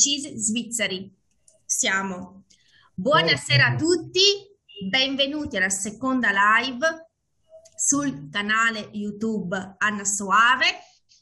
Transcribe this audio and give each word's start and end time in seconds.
CIS 0.00 0.32
svizzeri. 0.32 1.14
Siamo. 1.66 2.44
Buonasera 2.94 3.66
a 3.66 3.76
tutti, 3.76 4.22
benvenuti 4.88 5.58
alla 5.58 5.68
seconda 5.68 6.30
live 6.30 7.10
sul 7.76 8.30
canale 8.30 8.88
YouTube 8.92 9.74
Anna 9.76 10.06
Soave. 10.06 10.64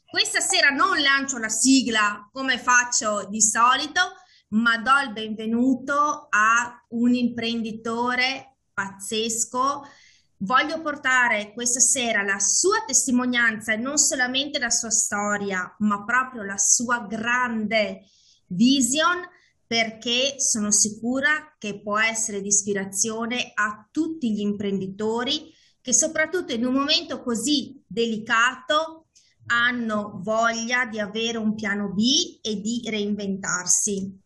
Questa 0.09 0.39
sera 0.39 0.69
non 0.69 0.97
lancio 1.01 1.37
la 1.39 1.49
sigla 1.49 2.29
come 2.31 2.57
faccio 2.57 3.27
di 3.27 3.41
solito, 3.41 3.99
ma 4.51 4.77
do 4.77 4.97
il 5.03 5.11
benvenuto 5.11 6.27
a 6.29 6.85
un 6.91 7.13
imprenditore 7.13 8.59
pazzesco. 8.73 9.85
Voglio 10.37 10.81
portare 10.81 11.51
questa 11.51 11.81
sera 11.81 12.23
la 12.23 12.39
sua 12.39 12.81
testimonianza 12.87 13.73
e 13.73 13.75
non 13.75 13.97
solamente 13.97 14.57
la 14.57 14.69
sua 14.69 14.89
storia, 14.89 15.75
ma 15.79 16.05
proprio 16.05 16.43
la 16.43 16.57
sua 16.57 17.05
grande 17.05 18.03
vision 18.49 19.21
perché 19.65 20.35
sono 20.37 20.71
sicura 20.71 21.55
che 21.57 21.81
può 21.81 21.99
essere 21.99 22.41
di 22.41 22.47
ispirazione 22.47 23.51
a 23.53 23.87
tutti 23.91 24.31
gli 24.31 24.39
imprenditori 24.39 25.53
che 25.81 25.93
soprattutto 25.93 26.53
in 26.53 26.65
un 26.65 26.73
momento 26.73 27.21
così 27.21 27.81
delicato 27.87 29.05
hanno 29.47 30.19
voglia 30.23 30.85
di 30.85 30.99
avere 30.99 31.37
un 31.37 31.55
piano 31.55 31.89
B 31.89 32.39
e 32.41 32.61
di 32.61 32.81
reinventarsi. 32.87 34.19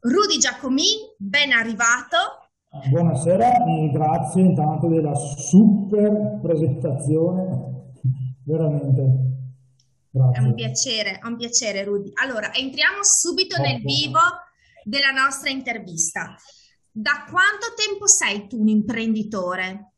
Rudy 0.00 0.38
Giacomi, 0.38 0.84
ben 1.16 1.52
arrivato. 1.52 2.50
Buonasera 2.90 3.64
grazie 3.92 4.42
intanto 4.42 4.88
della 4.88 5.14
super 5.14 6.38
presentazione, 6.42 7.92
veramente. 8.44 9.35
Grazie. 10.16 10.40
È 10.40 10.46
un 10.46 10.54
piacere, 10.54 11.18
è 11.18 11.26
un 11.26 11.36
piacere 11.36 11.84
Rudy. 11.84 12.10
Allora, 12.24 12.54
entriamo 12.54 13.00
subito 13.02 13.60
nel 13.60 13.82
vivo 13.82 14.18
della 14.82 15.10
nostra 15.10 15.50
intervista. 15.50 16.34
Da 16.90 17.26
quanto 17.28 17.76
tempo 17.76 18.06
sei 18.06 18.46
tu 18.48 18.58
un 18.58 18.68
imprenditore? 18.68 19.92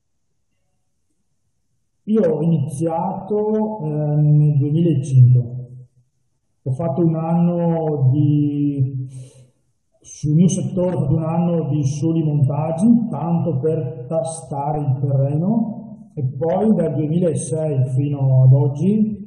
Io 2.03 2.23
ho 2.23 2.43
iniziato 2.43 3.79
eh, 3.85 3.87
nel 3.87 4.59
2005. 4.59 5.57
Ho 6.63 6.73
fatto 6.73 7.01
un 7.01 7.15
anno 7.15 8.11
di 8.13 9.07
sul 10.01 10.35
mio 10.35 10.49
settore 10.49 10.97
ho 10.97 11.01
fatto 11.01 11.15
un 11.15 11.23
anno 11.23 11.69
di 11.69 11.85
soli 11.85 12.25
montaggi, 12.25 12.87
tanto 13.09 13.59
per 13.59 14.07
tastare 14.09 14.81
il 14.81 14.99
terreno 15.01 16.11
e 16.15 16.25
poi 16.25 16.75
dal 16.75 16.95
2006 16.95 17.91
fino 17.91 18.43
ad 18.43 18.53
oggi 18.53 19.18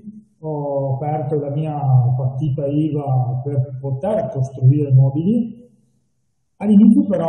ho 0.44 0.95
aperto 0.95 1.39
la 1.39 1.52
mia 1.52 1.80
partita 2.17 2.66
IVA 2.66 3.42
per 3.44 3.78
poter 3.80 4.30
costruire 4.30 4.92
mobili. 4.92 5.59
All'inizio 6.58 7.06
però 7.06 7.28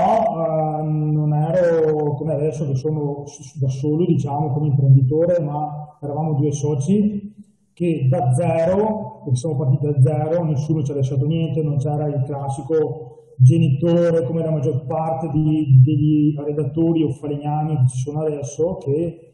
eh, 0.80 0.82
non 0.82 1.32
ero 1.34 2.14
come 2.14 2.34
adesso 2.34 2.66
che 2.66 2.74
sono 2.74 3.24
da 3.60 3.68
solo, 3.68 4.04
diciamo, 4.04 4.52
come 4.52 4.68
imprenditore, 4.68 5.40
ma 5.40 5.96
eravamo 6.00 6.34
due 6.34 6.52
soci 6.52 7.34
che 7.72 8.06
da 8.08 8.32
zero, 8.34 9.20
perché 9.24 9.38
siamo 9.38 9.56
partiti 9.56 9.86
da 9.86 10.00
zero, 10.00 10.44
nessuno 10.44 10.82
ci 10.82 10.92
ha 10.92 10.94
lasciato 10.94 11.26
niente, 11.26 11.62
non 11.62 11.78
c'era 11.78 12.06
il 12.06 12.22
classico 12.24 13.34
genitore 13.36 14.24
come 14.24 14.42
la 14.42 14.50
maggior 14.50 14.84
parte 14.86 15.28
di, 15.30 15.80
degli 15.82 16.34
redattori 16.36 17.02
o 17.02 17.10
falegnami 17.10 17.76
che 17.76 17.88
ci 17.88 17.98
sono 18.00 18.20
adesso, 18.20 18.76
che 18.76 19.31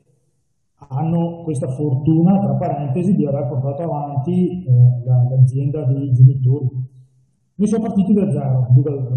hanno 0.79 1.43
questa 1.43 1.69
fortuna, 1.69 2.39
tra 2.39 2.55
parentesi, 2.55 3.15
di 3.15 3.27
aver 3.27 3.49
portato 3.49 3.83
avanti 3.83 4.65
eh, 4.65 5.05
l'azienda 5.05 5.85
dei 5.85 6.13
genitori. 6.13 6.69
Noi 7.55 7.67
siamo 7.67 7.85
partiti 7.85 8.13
da 8.13 8.31
zero, 8.31 8.69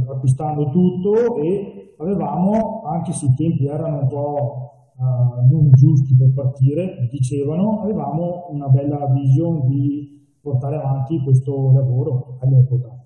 acquistando 0.09 0.69
tutto 0.71 1.35
e 1.38 1.94
avevamo, 1.97 2.81
anche 2.85 3.11
se 3.11 3.27
i 3.27 3.33
tempi 3.35 3.67
erano 3.67 4.00
un 4.00 4.07
po' 4.07 4.71
uh, 4.97 5.47
non 5.47 5.69
giusti 5.71 6.16
per 6.16 6.33
partire, 6.33 7.07
dicevano, 7.11 7.81
avevamo 7.81 8.47
una 8.50 8.67
bella 8.67 9.05
vision 9.13 9.67
di 9.67 10.38
portare 10.41 10.77
avanti 10.77 11.21
questo 11.21 11.71
lavoro 11.71 12.38
all'epoca. 12.39 13.00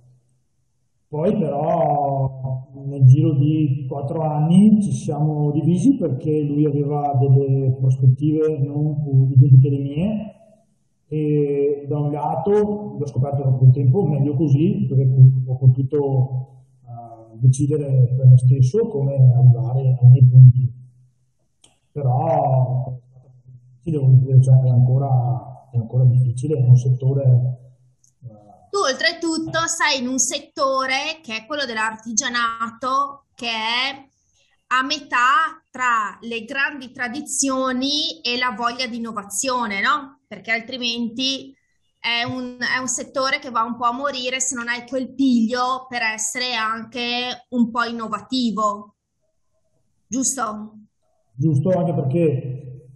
Poi 1.07 1.37
però 1.37 2.65
nel 2.85 3.05
giro 3.05 3.33
di 3.35 3.85
quattro 3.87 4.21
anni 4.21 4.81
ci 4.81 4.91
siamo 4.91 5.51
divisi 5.51 5.95
perché 5.95 6.41
lui 6.41 6.65
aveva 6.65 7.13
delle 7.19 7.71
prospettive 7.79 8.57
non 8.59 9.31
identiche 9.35 9.67
alle 9.67 9.79
mie. 9.79 10.33
E 11.07 11.85
da 11.87 11.99
un 11.99 12.11
lato 12.11 12.95
l'ho 12.97 13.05
scoperto 13.05 13.43
dopo 13.43 13.63
un 13.63 13.71
tempo 13.71 14.05
meglio 14.05 14.33
così 14.35 14.85
perché 14.89 15.07
ho 15.45 15.55
potuto 15.55 15.97
uh, 16.81 17.37
decidere 17.37 18.13
per 18.17 18.25
me 18.25 18.37
stesso 18.37 18.87
come 18.87 19.13
arrivare 19.13 19.97
ai 20.01 20.07
miei 20.07 20.25
punti. 20.25 20.73
Però 21.91 22.99
devo 23.83 24.07
dire, 24.07 24.41
cioè, 24.41 24.59
è, 24.61 24.69
ancora, 24.69 25.69
è 25.71 25.77
ancora 25.77 26.03
difficile, 26.05 26.57
è 26.57 26.67
un 26.67 26.75
settore 26.75 27.64
tu 28.75 28.81
oltretutto 28.81 29.67
sei 29.67 30.01
in 30.01 30.07
un 30.09 30.19
settore 30.19 31.21
che 31.23 31.37
è 31.37 31.45
quello 31.45 31.63
dell'artigianato, 31.63 33.27
che 33.33 33.47
è 33.47 34.05
a 34.67 34.83
metà 34.83 35.63
tra 35.71 36.17
le 36.19 36.43
grandi 36.43 36.91
tradizioni 36.91 38.19
e 38.19 38.37
la 38.37 38.53
voglia 38.53 38.85
di 38.85 38.97
innovazione, 38.97 39.79
no? 39.79 40.19
Perché 40.27 40.51
altrimenti 40.51 41.55
è 41.97 42.23
un, 42.23 42.57
è 42.59 42.77
un, 42.77 42.87
settore 42.87 43.39
che 43.39 43.49
va 43.49 43.61
un 43.61 43.77
po' 43.77 43.85
a 43.85 43.93
morire 43.93 44.41
se 44.41 44.55
non 44.55 44.67
hai 44.67 44.85
quel 44.85 45.13
piglio 45.13 45.85
per 45.87 46.01
essere 46.01 46.53
anche 46.53 47.45
un 47.49 47.71
po' 47.71 47.83
innovativo. 47.83 48.95
Giusto? 50.05 50.73
Giusto, 51.33 51.69
anche 51.69 51.93
perché 51.93 52.89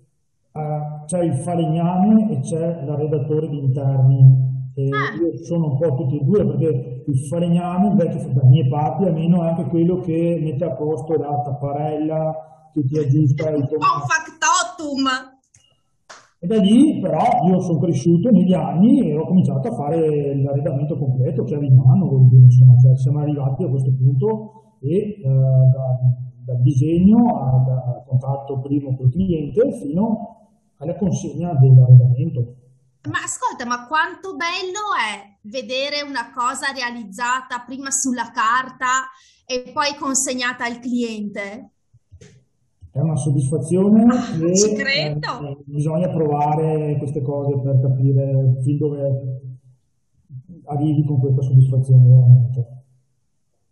uh, 0.51 1.05
c'è 1.05 1.23
il 1.23 1.35
falegname 1.35 2.33
e 2.33 2.41
c'è 2.41 2.83
la 2.83 2.95
redattore 2.95 3.47
di 3.47 3.59
interni 3.59 4.49
Io 4.87 5.43
sono 5.43 5.71
un 5.71 5.77
po' 5.77 5.95
tutti 5.95 6.19
e 6.19 6.23
due 6.23 6.45
perché 6.45 7.03
il 7.05 7.19
falegname 7.27 7.87
invece 7.87 8.31
da 8.31 8.45
mie 8.45 8.67
parti 8.67 9.05
almeno 9.05 9.43
è 9.43 9.47
anche 9.47 9.65
quello 9.65 9.99
che 9.99 10.39
mette 10.41 10.65
a 10.65 10.75
posto 10.75 11.13
la 11.13 11.41
tapparella, 11.43 12.69
che 12.73 12.83
ti 12.85 12.97
aggiusta 12.97 13.49
il 13.49 13.67
tuo... 13.67 13.77
Un 13.77 14.01
factotum! 14.07 15.37
E 16.41 16.47
da 16.47 16.57
lì 16.57 16.99
però 17.01 17.19
io 17.49 17.59
sono 17.59 17.79
cresciuto 17.79 18.29
negli 18.29 18.53
anni 18.53 19.09
e 19.09 19.17
ho 19.17 19.25
cominciato 19.25 19.67
a 19.67 19.75
fare 19.75 20.41
l'arredamento 20.41 20.97
completo, 20.97 21.43
chiave 21.43 21.65
in 21.65 21.75
mano, 21.75 22.29
insomma, 22.31 22.77
cioè 22.77 22.95
siamo 22.95 23.19
arrivati 23.19 23.63
a 23.65 23.69
questo 23.69 23.91
punto 23.91 24.77
e 24.79 25.19
eh, 25.21 25.21
da, 25.21 25.99
dal 26.45 26.61
disegno 26.61 27.17
al 27.35 28.03
contatto 28.07 28.59
primo 28.61 28.95
col 28.95 29.11
cliente 29.11 29.73
fino 29.73 30.37
alla 30.77 30.95
consegna 30.95 31.53
dell'arredamento. 31.55 32.55
Ma 33.07 33.19
ascolta, 33.23 33.65
ma 33.65 33.87
quanto 33.87 34.35
bello 34.35 34.91
è 34.99 35.37
vedere 35.43 36.01
una 36.01 36.33
cosa 36.33 36.73
realizzata 36.73 37.63
prima 37.65 37.91
sulla 37.91 38.29
carta 38.31 39.07
e 39.45 39.71
poi 39.73 39.95
consegnata 39.97 40.65
al 40.65 40.79
cliente? 40.79 41.71
È 42.91 42.99
una 42.99 43.15
soddisfazione 43.15 44.05
che 44.37 44.57
Ci 44.57 44.73
credo. 44.73 45.47
Eh, 45.47 45.57
bisogna 45.63 46.09
provare 46.09 46.97
queste 46.97 47.21
cose 47.21 47.61
per 47.61 47.79
capire 47.79 48.59
fin 48.63 48.77
dove 48.77 49.41
arrivi 50.65 51.05
con 51.05 51.19
questa 51.21 51.41
soddisfazione 51.41 52.05
veramente. 52.05 52.67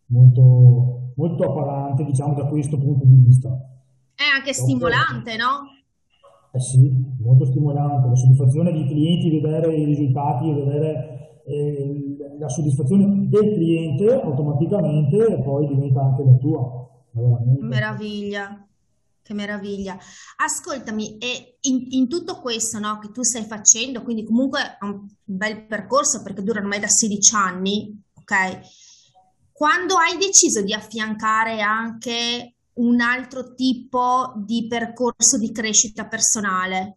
Molto, 0.05 1.11
molto 1.15 1.44
appagante, 1.44 2.05
diciamo, 2.05 2.33
da 2.33 2.45
questo 2.45 2.77
punto 2.77 3.05
di 3.05 3.15
vista. 3.17 3.49
È 4.15 4.23
anche 4.23 4.53
stimolante, 4.53 5.35
no? 5.35 5.76
Eh 6.51 6.59
sì, 6.59 6.91
molto 7.19 7.45
stimolante, 7.45 8.07
la 8.07 8.15
soddisfazione 8.15 8.71
dei 8.71 8.85
clienti, 8.88 9.39
vedere 9.39 9.75
i 9.75 9.85
risultati, 9.85 10.53
vedere 10.53 11.41
eh, 11.45 12.17
la 12.39 12.49
soddisfazione 12.49 13.27
del 13.29 13.53
cliente 13.53 14.21
automaticamente 14.21 15.17
e 15.27 15.41
poi 15.41 15.67
diventa 15.67 16.01
anche 16.01 16.23
la 16.23 16.35
tua. 16.35 16.89
Veramente. 17.11 17.63
Meraviglia, 17.63 18.67
che 19.21 19.33
meraviglia. 19.33 19.97
Ascoltami, 20.38 21.17
e 21.17 21.57
in, 21.61 21.85
in 21.89 22.07
tutto 22.07 22.39
questo 22.39 22.79
no, 22.79 23.00
che 23.00 23.11
tu 23.11 23.23
stai 23.23 23.43
facendo, 23.43 24.03
quindi 24.03 24.23
comunque 24.23 24.77
è 24.79 24.85
un 24.85 25.07
bel 25.23 25.65
percorso 25.65 26.21
perché 26.21 26.43
dura 26.43 26.59
ormai 26.59 26.79
da 26.79 26.88
16 26.88 27.35
anni, 27.35 28.01
ok? 28.13 28.59
Quando 29.51 29.95
hai 29.95 30.17
deciso 30.17 30.61
di 30.61 30.73
affiancare 30.73 31.61
anche 31.61 32.56
un 32.77 33.00
altro 33.01 33.53
tipo 33.53 34.33
di 34.45 34.68
percorso 34.68 35.38
di 35.38 35.51
crescita 35.51 36.06
personale? 36.06 36.95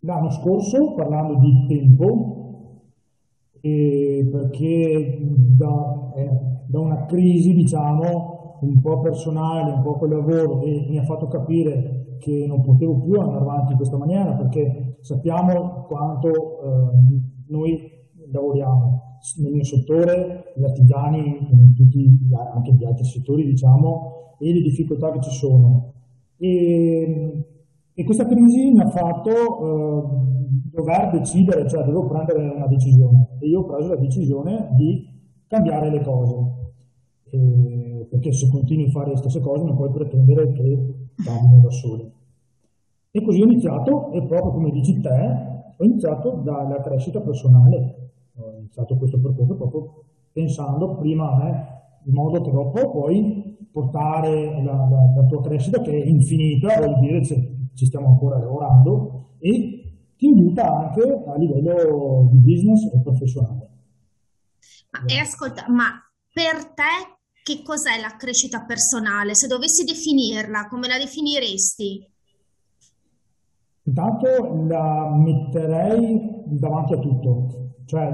L'anno 0.00 0.30
scorso, 0.30 0.94
parlando 0.94 1.38
di 1.38 1.66
tempo, 1.66 2.36
eh, 3.60 4.28
perché 4.30 5.18
da, 5.56 6.12
eh, 6.14 6.30
da, 6.66 6.80
una 6.80 7.06
crisi, 7.06 7.52
diciamo, 7.54 8.58
un 8.60 8.80
po' 8.80 9.00
personale, 9.00 9.72
un 9.72 9.82
po' 9.82 9.96
col 9.96 10.10
lavoro, 10.10 10.62
e 10.62 10.86
mi 10.88 10.98
ha 10.98 11.04
fatto 11.04 11.26
capire 11.26 12.16
che 12.18 12.44
non 12.46 12.62
potevo 12.62 13.00
più 13.00 13.18
andare 13.18 13.40
avanti 13.40 13.72
in 13.72 13.78
questa 13.78 13.96
maniera, 13.96 14.32
perché 14.34 14.98
sappiamo 15.00 15.84
quanto 15.86 16.28
eh, 16.28 16.90
noi 17.48 17.90
lavoriamo 18.30 19.15
nel 19.38 19.52
mio 19.52 19.64
settore, 19.64 20.52
gli 20.56 20.64
artigiani, 20.64 21.72
tutti, 21.74 22.18
anche 22.54 22.72
gli 22.72 22.84
altri 22.84 23.04
settori, 23.04 23.44
diciamo, 23.44 24.36
e 24.38 24.52
le 24.52 24.60
difficoltà 24.60 25.10
che 25.12 25.20
ci 25.20 25.30
sono. 25.30 25.92
E, 26.36 27.44
e 27.94 28.04
questa 28.04 28.26
crisi 28.26 28.70
mi 28.70 28.80
ha 28.80 28.88
fatto 28.88 29.30
eh, 29.30 30.02
dover 30.72 31.10
decidere, 31.10 31.68
cioè 31.68 31.84
dovevo 31.84 32.06
prendere 32.06 32.48
una 32.48 32.66
decisione. 32.66 33.36
E 33.40 33.48
io 33.48 33.60
ho 33.60 33.64
preso 33.64 33.88
la 33.88 34.00
decisione 34.00 34.68
di 34.76 35.08
cambiare 35.46 35.90
le 35.90 36.02
cose. 36.02 36.34
E, 37.30 38.06
perché 38.08 38.32
se 38.32 38.48
continui 38.48 38.86
a 38.86 38.90
fare 38.90 39.10
le 39.10 39.16
stesse 39.16 39.40
cose 39.40 39.64
non 39.64 39.76
puoi 39.76 39.90
pretendere 39.90 40.52
che 40.52 41.08
cambino 41.24 41.60
da 41.62 41.70
soli. 41.70 42.12
E 43.10 43.22
così 43.22 43.40
ho 43.40 43.44
iniziato, 43.44 44.12
e 44.12 44.24
proprio 44.24 44.52
come 44.52 44.70
dici 44.70 45.00
te, 45.00 45.44
ho 45.78 45.84
iniziato 45.84 46.42
dalla 46.44 46.80
crescita 46.80 47.20
personale, 47.20 48.05
ho 48.38 48.58
iniziato 48.58 48.96
questo 48.96 49.20
percorso 49.20 49.54
proprio 49.54 50.04
pensando 50.32 50.96
prima 50.96 51.30
a 51.30 51.36
me, 51.36 51.82
in 52.04 52.12
modo 52.12 52.40
che 52.40 52.50
dopo 52.50 52.90
puoi 52.90 53.56
portare 53.72 54.62
la, 54.62 54.72
la, 54.72 55.12
la 55.16 55.26
tua 55.26 55.42
crescita 55.42 55.80
che 55.80 55.90
è 55.90 56.06
infinita, 56.06 56.76
vuol 56.76 56.98
dire 57.00 57.20
che 57.20 57.56
ci 57.74 57.86
stiamo 57.86 58.08
ancora 58.08 58.38
lavorando, 58.38 59.34
e 59.38 59.86
ti 60.16 60.26
aiuta 60.28 60.88
anche 60.88 61.02
a 61.02 61.36
livello 61.36 62.28
di 62.30 62.38
business 62.38 62.92
e 62.92 63.00
professionale. 63.00 63.68
Ma, 64.90 65.04
e 65.06 65.18
ascolta, 65.18 65.66
ma 65.68 65.90
per 66.32 66.72
te 66.72 67.16
che 67.42 67.62
cos'è 67.62 68.00
la 68.00 68.16
crescita 68.16 68.64
personale? 68.64 69.34
Se 69.34 69.46
dovessi 69.46 69.84
definirla, 69.84 70.68
come 70.68 70.88
la 70.88 70.98
definiresti? 70.98 72.10
Intanto 73.84 74.64
la 74.66 75.14
metterei 75.14 76.42
davanti 76.46 76.94
a 76.94 76.98
tutto, 76.98 77.65
cioè 77.86 78.08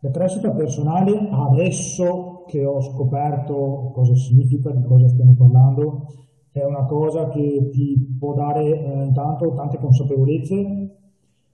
la 0.00 0.10
crescita 0.10 0.50
personale 0.50 1.28
adesso 1.30 2.44
che 2.46 2.64
ho 2.64 2.80
scoperto 2.80 3.92
cosa 3.94 4.14
significa, 4.14 4.70
di 4.72 4.82
cosa 4.82 5.08
stiamo 5.08 5.34
parlando, 5.38 6.06
è 6.50 6.64
una 6.64 6.84
cosa 6.86 7.28
che 7.28 7.68
ti 7.70 8.16
può 8.18 8.34
dare 8.34 8.64
eh, 8.64 9.04
intanto 9.04 9.54
tante 9.54 9.78
consapevolezze 9.78 10.56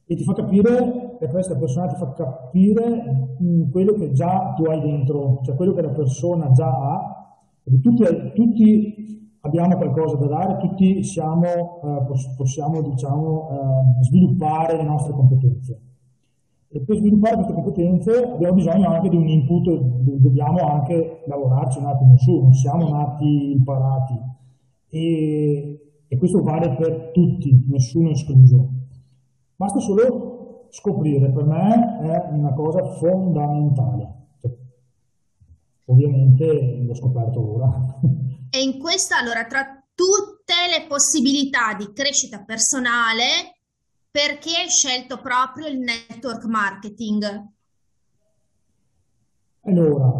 e 0.04 0.14
ti 0.16 0.24
fa 0.24 0.32
capire, 0.32 1.18
la 1.20 1.28
crescita 1.28 1.58
personale 1.58 1.92
ti 1.92 1.98
fa 1.98 2.12
capire 2.12 3.36
mh, 3.38 3.46
mm, 3.46 3.70
quello 3.70 3.92
che 3.92 4.12
già 4.12 4.54
tu 4.56 4.64
hai 4.64 4.80
dentro, 4.80 5.40
cioè 5.42 5.54
quello 5.54 5.74
che 5.74 5.82
la 5.82 5.90
persona 5.90 6.50
già 6.52 6.68
ha. 6.68 7.16
Tutti, 7.82 8.04
tutti 8.34 9.36
abbiamo 9.40 9.76
qualcosa 9.76 10.16
da 10.16 10.26
dare, 10.26 10.56
tutti 10.56 11.04
siamo, 11.04 11.44
eh, 11.46 12.34
possiamo 12.34 12.80
diciamo, 12.80 13.48
eh, 13.50 14.02
sviluppare 14.04 14.78
le 14.78 14.84
nostre 14.84 15.12
competenze. 15.12 15.82
E 16.70 16.80
per 16.82 16.96
sviluppare 16.96 17.36
queste 17.36 17.54
competenze 17.54 18.24
abbiamo 18.24 18.54
bisogno 18.54 18.88
anche 18.88 19.08
di 19.08 19.16
un 19.16 19.26
input, 19.26 19.68
dobbiamo 20.20 20.68
anche 20.68 21.22
lavorarci 21.26 21.78
un 21.78 21.86
attimo 21.86 22.16
su, 22.18 22.40
non 22.42 22.52
siamo 22.52 22.88
nati 22.88 23.52
imparati. 23.52 24.14
E, 24.90 25.92
e 26.06 26.16
questo 26.18 26.42
vale 26.42 26.74
per 26.76 27.10
tutti, 27.12 27.64
nessuno 27.68 28.10
escluso. 28.10 28.68
Basta 29.56 29.80
solo 29.80 30.66
scoprire, 30.70 31.32
per 31.32 31.44
me 31.44 31.98
è 32.02 32.28
una 32.32 32.52
cosa 32.52 32.84
fondamentale. 32.84 34.16
Ovviamente 35.86 36.82
l'ho 36.84 36.94
scoperto 36.94 37.54
ora. 37.54 37.98
E 38.50 38.62
in 38.62 38.78
questa, 38.78 39.18
allora, 39.18 39.44
tra 39.46 39.64
tutte 39.94 40.54
le 40.70 40.86
possibilità 40.86 41.74
di 41.76 41.92
crescita 41.92 42.44
personale, 42.44 43.57
perché 44.18 44.50
hai 44.60 44.68
scelto 44.68 45.20
proprio 45.22 45.68
il 45.68 45.78
network 45.78 46.44
marketing? 46.46 47.22
Allora, 49.60 50.12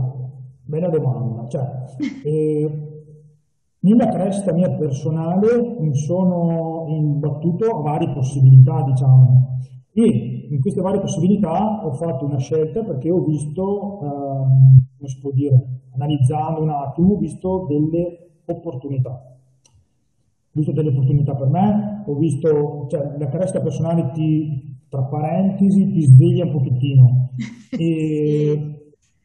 bella 0.63 0.89
domanda. 0.89 1.49
Cioè, 1.49 1.67
eh, 2.23 3.03
nella 3.81 4.07
crescita 4.07 4.53
mia 4.53 4.71
personale 4.71 5.79
mi 5.81 5.97
sono 5.97 6.85
imbattuto 6.87 7.77
a 7.77 7.81
varie 7.81 8.13
possibilità, 8.13 8.83
diciamo, 8.83 9.59
e 9.93 10.47
in 10.49 10.61
queste 10.61 10.81
varie 10.81 11.01
possibilità 11.01 11.85
ho 11.85 11.91
fatto 11.95 12.25
una 12.25 12.39
scelta 12.39 12.85
perché 12.85 13.11
ho 13.11 13.25
visto, 13.25 14.01
ehm, 14.01 14.79
come 14.97 15.09
si 15.09 15.19
può 15.19 15.33
dire, 15.33 15.81
analizzando 15.95 16.63
un 16.63 16.71
attimo, 16.71 17.15
ho 17.15 17.19
visto 17.19 17.67
delle 17.69 18.43
opportunità. 18.45 19.38
Ho 20.59 20.61
visto 20.61 20.73
delle 20.73 20.89
opportunità 20.89 21.37
per 21.37 21.49
me, 21.49 22.03
ho 22.05 22.15
visto, 22.17 22.87
cioè 22.91 23.15
la 23.17 23.29
crescita 23.29 23.61
personale 23.61 24.11
ti, 24.13 24.77
tra 24.89 25.03
parentesi, 25.05 25.93
ti 25.93 26.03
sveglia 26.03 26.45
un 26.45 26.53
pochettino. 26.53 27.31
E 27.79 28.79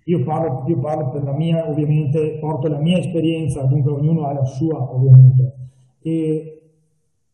io 0.03 0.24
parlo, 0.24 0.65
io 0.68 0.80
parlo 0.80 1.09
per 1.12 1.24
la 1.24 1.31
mia, 1.31 1.68
ovviamente, 1.68 2.38
porto 2.39 2.68
la 2.68 2.80
mia 2.80 3.00
esperienza, 3.00 3.63
dunque 3.63 3.94
ognuno 3.94 4.25
ha 4.25 4.33
la 4.33 4.44
sua, 4.44 4.94
ovviamente. 4.94 5.56
E 6.01 6.62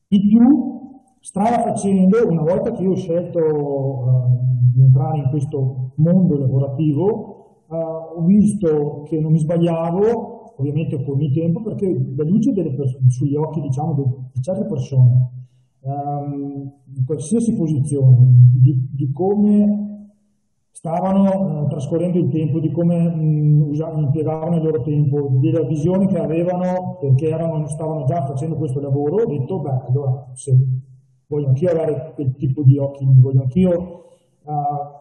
in 0.08 0.28
più, 0.28 0.92
strada 1.20 1.64
facendo, 1.64 2.26
una 2.28 2.44
volta 2.44 2.72
che 2.72 2.84
io 2.84 2.92
ho 2.92 2.96
scelto 2.96 3.40
uh, 3.40 4.72
di 4.72 4.82
entrare 4.82 5.18
in 5.18 5.30
questo 5.32 5.94
mondo 5.96 6.38
lavorativo, 6.38 7.64
uh, 7.68 7.76
ho 7.76 8.24
visto 8.26 9.02
che 9.10 9.20
non 9.20 9.32
mi 9.32 9.40
sbagliavo, 9.40 10.29
ovviamente 10.60 11.02
con 11.04 11.22
il 11.22 11.34
tempo, 11.34 11.62
perché 11.62 11.88
la 11.88 12.24
luce 12.24 12.54
sugli 13.08 13.36
occhi 13.36 13.62
diciamo, 13.62 13.94
di 14.34 14.42
certe 14.42 14.66
persone, 14.66 15.32
um, 15.82 16.72
in 16.94 17.06
qualsiasi 17.06 17.56
posizione, 17.56 18.28
di, 18.62 18.90
di 18.92 19.12
come 19.12 19.88
stavano 20.72 21.64
uh, 21.64 21.68
trascorrendo 21.68 22.20
il 22.20 22.30
tempo, 22.30 22.60
di 22.60 22.72
come 22.72 23.10
mh, 23.10 23.70
usavano, 23.70 24.02
impiegavano 24.02 24.58
il 24.58 24.64
loro 24.64 24.82
tempo, 24.82 25.38
della 25.40 25.64
visione 25.64 26.08
che 26.08 26.18
avevano 26.18 26.98
perché 27.00 27.30
erano, 27.30 27.66
stavano 27.68 28.04
già 28.04 28.26
facendo 28.26 28.56
questo 28.56 28.82
lavoro, 28.82 29.24
ho 29.24 29.26
detto, 29.26 29.60
beh, 29.62 29.82
allora 29.88 30.30
se 30.34 30.58
voglio 31.28 31.48
anch'io 31.48 31.70
avere 31.70 32.12
quel 32.16 32.36
tipo 32.36 32.64
di 32.64 32.78
occhi, 32.78 33.06
voglio 33.06 33.42
anch'io 33.42 33.72
uh, 34.44 34.52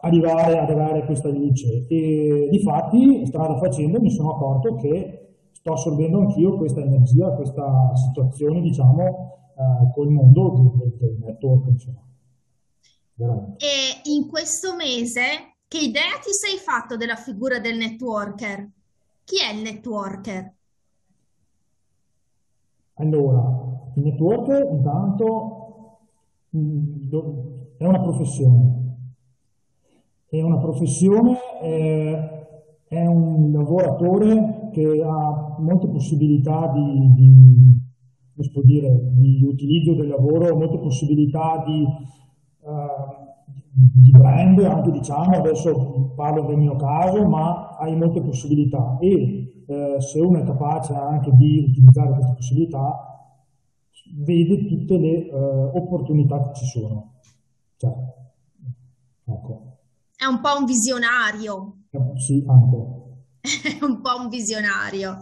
arrivare 0.01 0.57
ad 0.57 0.69
avere 0.69 1.05
questa 1.05 1.29
luce. 1.29 1.85
E 1.87 2.47
di 2.49 2.59
fatti 2.59 3.25
strada 3.25 3.57
facendo 3.57 3.99
mi 3.99 4.09
sono 4.09 4.31
accorto 4.31 4.75
che 4.75 5.18
sto 5.69 5.73
assorbendo 5.73 6.19
anch'io 6.19 6.57
questa 6.57 6.81
energia, 6.81 7.31
questa 7.33 7.95
situazione 7.95 8.61
diciamo 8.61 9.51
uh, 9.55 9.91
col 9.91 10.09
mondo 10.09 10.73
del, 10.77 10.97
del 10.97 11.17
network 11.19 11.67
insomma. 11.67 12.03
E 13.57 14.09
in 14.09 14.29
questo 14.29 14.75
mese 14.75 15.57
che 15.67 15.79
idea 15.79 16.17
ti 16.23 16.31
sei 16.31 16.57
fatto 16.57 16.95
della 16.95 17.15
figura 17.15 17.59
del 17.59 17.77
networker? 17.77 18.69
Chi 19.25 19.35
è 19.37 19.53
il 19.53 19.61
networker? 19.61 20.53
Allora, 22.95 23.91
il 23.95 24.03
networker 24.03 24.67
intanto 24.71 25.99
mm, 26.55 27.11
è 27.77 27.85
una 27.85 28.01
professione, 28.01 28.97
è 30.27 30.41
una 30.41 30.57
professione, 30.57 31.37
eh, 31.61 32.47
è 32.87 33.05
un 33.05 33.51
lavoratore 33.51 34.58
che 34.71 35.01
ha 35.03 35.55
molte 35.59 35.87
possibilità 35.87 36.71
di, 36.73 37.13
di, 37.13 37.81
dire, 38.63 39.11
di 39.15 39.43
utilizzo 39.43 39.95
del 39.95 40.07
lavoro, 40.07 40.55
molte 40.55 40.79
possibilità 40.79 41.63
di, 41.65 41.83
uh, 42.61 43.29
di 43.95 44.11
brand, 44.11 44.59
anche 44.59 44.91
diciamo, 44.91 45.37
adesso 45.37 46.13
parlo 46.15 46.45
del 46.45 46.57
mio 46.57 46.75
caso, 46.75 47.27
ma 47.27 47.75
hai 47.77 47.95
molte 47.95 48.21
possibilità 48.21 48.97
e 48.99 49.63
eh, 49.69 50.01
se 50.01 50.19
uno 50.19 50.39
è 50.39 50.43
capace 50.43 50.93
anche 50.93 51.31
di 51.35 51.65
utilizzare 51.69 52.13
queste 52.13 52.33
possibilità, 52.33 53.09
vede 54.15 54.65
tutte 54.65 54.97
le 54.97 55.29
uh, 55.31 55.77
opportunità 55.77 56.41
che 56.41 56.53
ci 56.55 56.65
sono. 56.65 57.19
Cioè, 57.77 57.93
ecco. 59.25 59.77
È 60.15 60.25
un 60.25 60.41
po' 60.41 60.57
un 60.57 60.65
visionario. 60.65 61.83
Sì, 62.15 62.43
anche. 62.47 62.98
È 63.63 63.77
un 63.83 64.01
po' 64.01 64.17
un 64.19 64.29
visionario. 64.29 65.17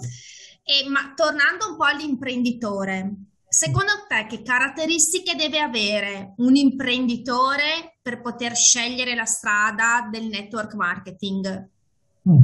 E, 0.64 0.90
ma 0.90 1.14
tornando 1.16 1.72
un 1.72 1.78
po' 1.78 1.86
all'imprenditore, 1.86 3.16
secondo 3.48 3.92
te 4.08 4.26
che 4.28 4.44
caratteristiche 4.44 5.36
deve 5.36 5.60
avere 5.60 6.34
un 6.38 6.56
imprenditore 6.56 7.98
per 8.02 8.22
poter 8.22 8.56
scegliere 8.56 9.16
la 9.16 9.26
strada 9.26 10.10
del 10.12 10.28
network 10.28 10.74
marketing? 10.74 11.70
Mm. 12.30 12.44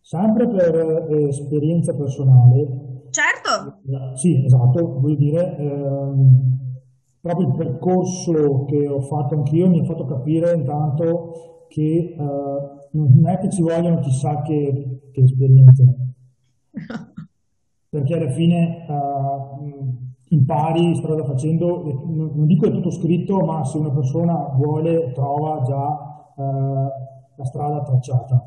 Sempre 0.00 0.48
per 0.48 1.08
eh, 1.10 1.28
esperienza 1.28 1.94
personale. 1.94 3.08
Certo. 3.10 3.80
Sì, 4.16 4.44
esatto, 4.44 5.00
vuol 5.00 5.16
dire 5.16 5.56
ehm, 5.56 6.56
proprio 7.20 7.48
il 7.48 7.54
percorso 7.54 8.66
che 8.66 8.86
ho 8.86 9.00
fatto 9.00 9.34
anch'io 9.34 9.68
mi 9.68 9.80
ha 9.80 9.84
fatto 9.84 10.04
capire 10.04 10.52
intanto 10.52 11.64
che 11.68 12.14
uh, 12.16 12.85
non 12.96 13.28
è 13.28 13.38
che 13.38 13.50
ci 13.50 13.62
vogliono 13.62 14.00
chissà 14.00 14.42
che, 14.42 15.10
che 15.12 15.22
esperienze, 15.22 15.96
perché 17.88 18.14
alla 18.14 18.30
fine 18.30 18.84
uh, 18.88 19.96
impari 20.28 20.94
strada 20.96 21.24
facendo, 21.24 21.82
non 22.06 22.46
dico 22.46 22.66
è 22.66 22.70
tutto 22.70 22.90
scritto, 22.90 23.38
ma 23.44 23.64
se 23.64 23.78
una 23.78 23.92
persona 23.92 24.34
vuole 24.56 25.12
trova 25.12 25.62
già 25.62 26.32
eh, 26.36 26.42
la 27.36 27.44
strada 27.44 27.82
tracciata, 27.82 28.44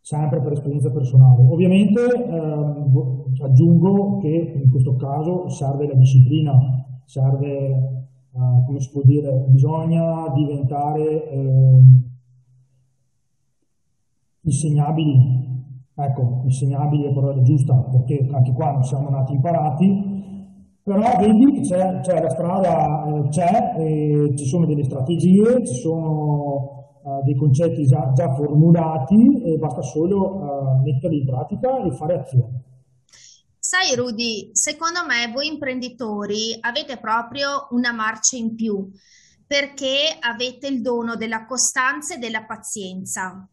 sempre 0.00 0.40
per 0.40 0.52
esperienza 0.52 0.90
personale. 0.90 1.44
Ovviamente 1.48 2.00
ehm, 2.00 3.32
aggiungo 3.42 4.18
che 4.18 4.60
in 4.62 4.70
questo 4.70 4.96
caso 4.96 5.48
serve 5.48 5.86
la 5.86 5.94
disciplina, 5.94 6.52
serve, 7.04 7.48
eh, 7.50 8.64
come 8.66 8.80
si 8.80 8.90
può 8.90 9.02
dire, 9.02 9.44
bisogna 9.48 10.28
diventare 10.34 11.30
eh, 11.30 11.82
insegnabili 14.44 15.44
Ecco, 15.96 16.40
insegnabili 16.42 17.04
è 17.04 17.06
la 17.06 17.12
parola 17.12 17.40
giusta, 17.42 17.74
perché 17.74 18.26
anche 18.32 18.52
qua 18.52 18.72
non 18.72 18.82
siamo 18.82 19.10
nati 19.10 19.32
imparati, 19.32 20.12
però 20.82 21.16
vedi 21.18 21.60
c'è, 21.60 22.00
c'è 22.00 22.20
la 22.20 22.30
strada, 22.30 23.04
eh, 23.06 23.28
c'è, 23.28 23.74
e 23.78 24.34
ci 24.36 24.44
sono 24.44 24.66
delle 24.66 24.82
strategie, 24.82 25.64
ci 25.64 25.74
sono 25.74 26.98
uh, 27.00 27.22
dei 27.22 27.36
concetti 27.36 27.84
già, 27.86 28.10
già, 28.12 28.34
formulati 28.34 29.40
e 29.44 29.56
basta 29.56 29.82
solo 29.82 30.34
uh, 30.34 30.82
metterli 30.82 31.20
in 31.20 31.26
pratica 31.26 31.80
e 31.84 31.92
fare 31.92 32.18
azione. 32.18 32.62
Sai 33.56 33.94
Rudy, 33.94 34.50
secondo 34.52 35.06
me 35.06 35.32
voi 35.32 35.46
imprenditori 35.46 36.56
avete 36.60 36.98
proprio 36.98 37.68
una 37.70 37.92
marcia 37.92 38.36
in 38.36 38.56
più 38.56 38.90
perché 39.46 40.18
avete 40.18 40.66
il 40.66 40.82
dono 40.82 41.14
della 41.14 41.46
costanza 41.46 42.16
e 42.16 42.18
della 42.18 42.44
pazienza. 42.44 43.48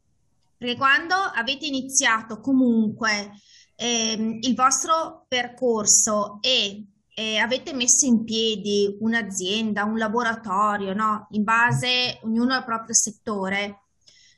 Perché 0.61 0.77
quando 0.77 1.15
avete 1.15 1.65
iniziato 1.65 2.39
comunque 2.39 3.31
ehm, 3.75 4.37
il 4.41 4.53
vostro 4.53 5.25
percorso 5.27 6.37
e 6.39 6.85
eh, 7.15 7.37
avete 7.37 7.73
messo 7.73 8.05
in 8.05 8.23
piedi 8.23 8.95
un'azienda, 8.99 9.85
un 9.85 9.97
laboratorio, 9.97 10.93
no? 10.93 11.25
In 11.31 11.43
base 11.43 12.19
ognuno 12.21 12.53
al 12.53 12.63
proprio 12.63 12.93
settore, 12.93 13.85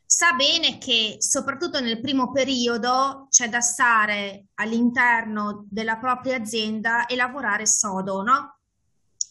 sa 0.05 0.31
bene 0.31 0.77
che 0.77 1.17
soprattutto 1.19 1.81
nel 1.81 1.99
primo 1.99 2.31
periodo 2.31 3.27
c'è 3.29 3.49
da 3.49 3.59
stare 3.59 4.45
all'interno 4.53 5.65
della 5.69 5.97
propria 5.97 6.37
azienda 6.37 7.05
e 7.05 7.17
lavorare 7.17 7.67
sodo, 7.67 8.21
no? 8.21 8.59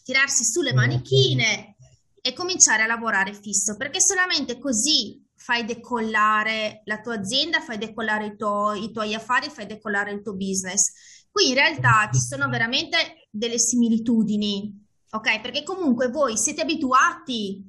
Tirarsi 0.05 0.45
sulle 0.45 0.75
manichine 0.75 1.75
e 2.21 2.35
cominciare 2.35 2.83
a 2.83 2.87
lavorare 2.87 3.33
fisso, 3.33 3.79
perché 3.79 3.99
solamente 3.99 4.59
così 4.59 5.22
fai 5.43 5.65
decollare 5.65 6.83
la 6.85 7.01
tua 7.01 7.15
azienda, 7.15 7.61
fai 7.61 7.77
decollare 7.77 8.27
i, 8.27 8.37
tuo, 8.37 8.75
i 8.75 8.93
tuoi 8.93 9.13
affari, 9.13 9.51
fai 9.51 9.67
decollare 9.67 10.13
il 10.13 10.23
tuo 10.23 10.35
business. 10.35 10.93
Qui 11.31 11.49
in 11.49 11.55
realtà 11.55 12.09
ci 12.13 12.21
sono 12.21 12.49
veramente 12.49 13.27
delle 13.29 13.59
similitudini, 13.59 14.73
ok? 15.11 15.41
Perché 15.41 15.65
comunque 15.65 16.11
voi 16.11 16.37
siete 16.37 16.63
abituati 16.63 17.61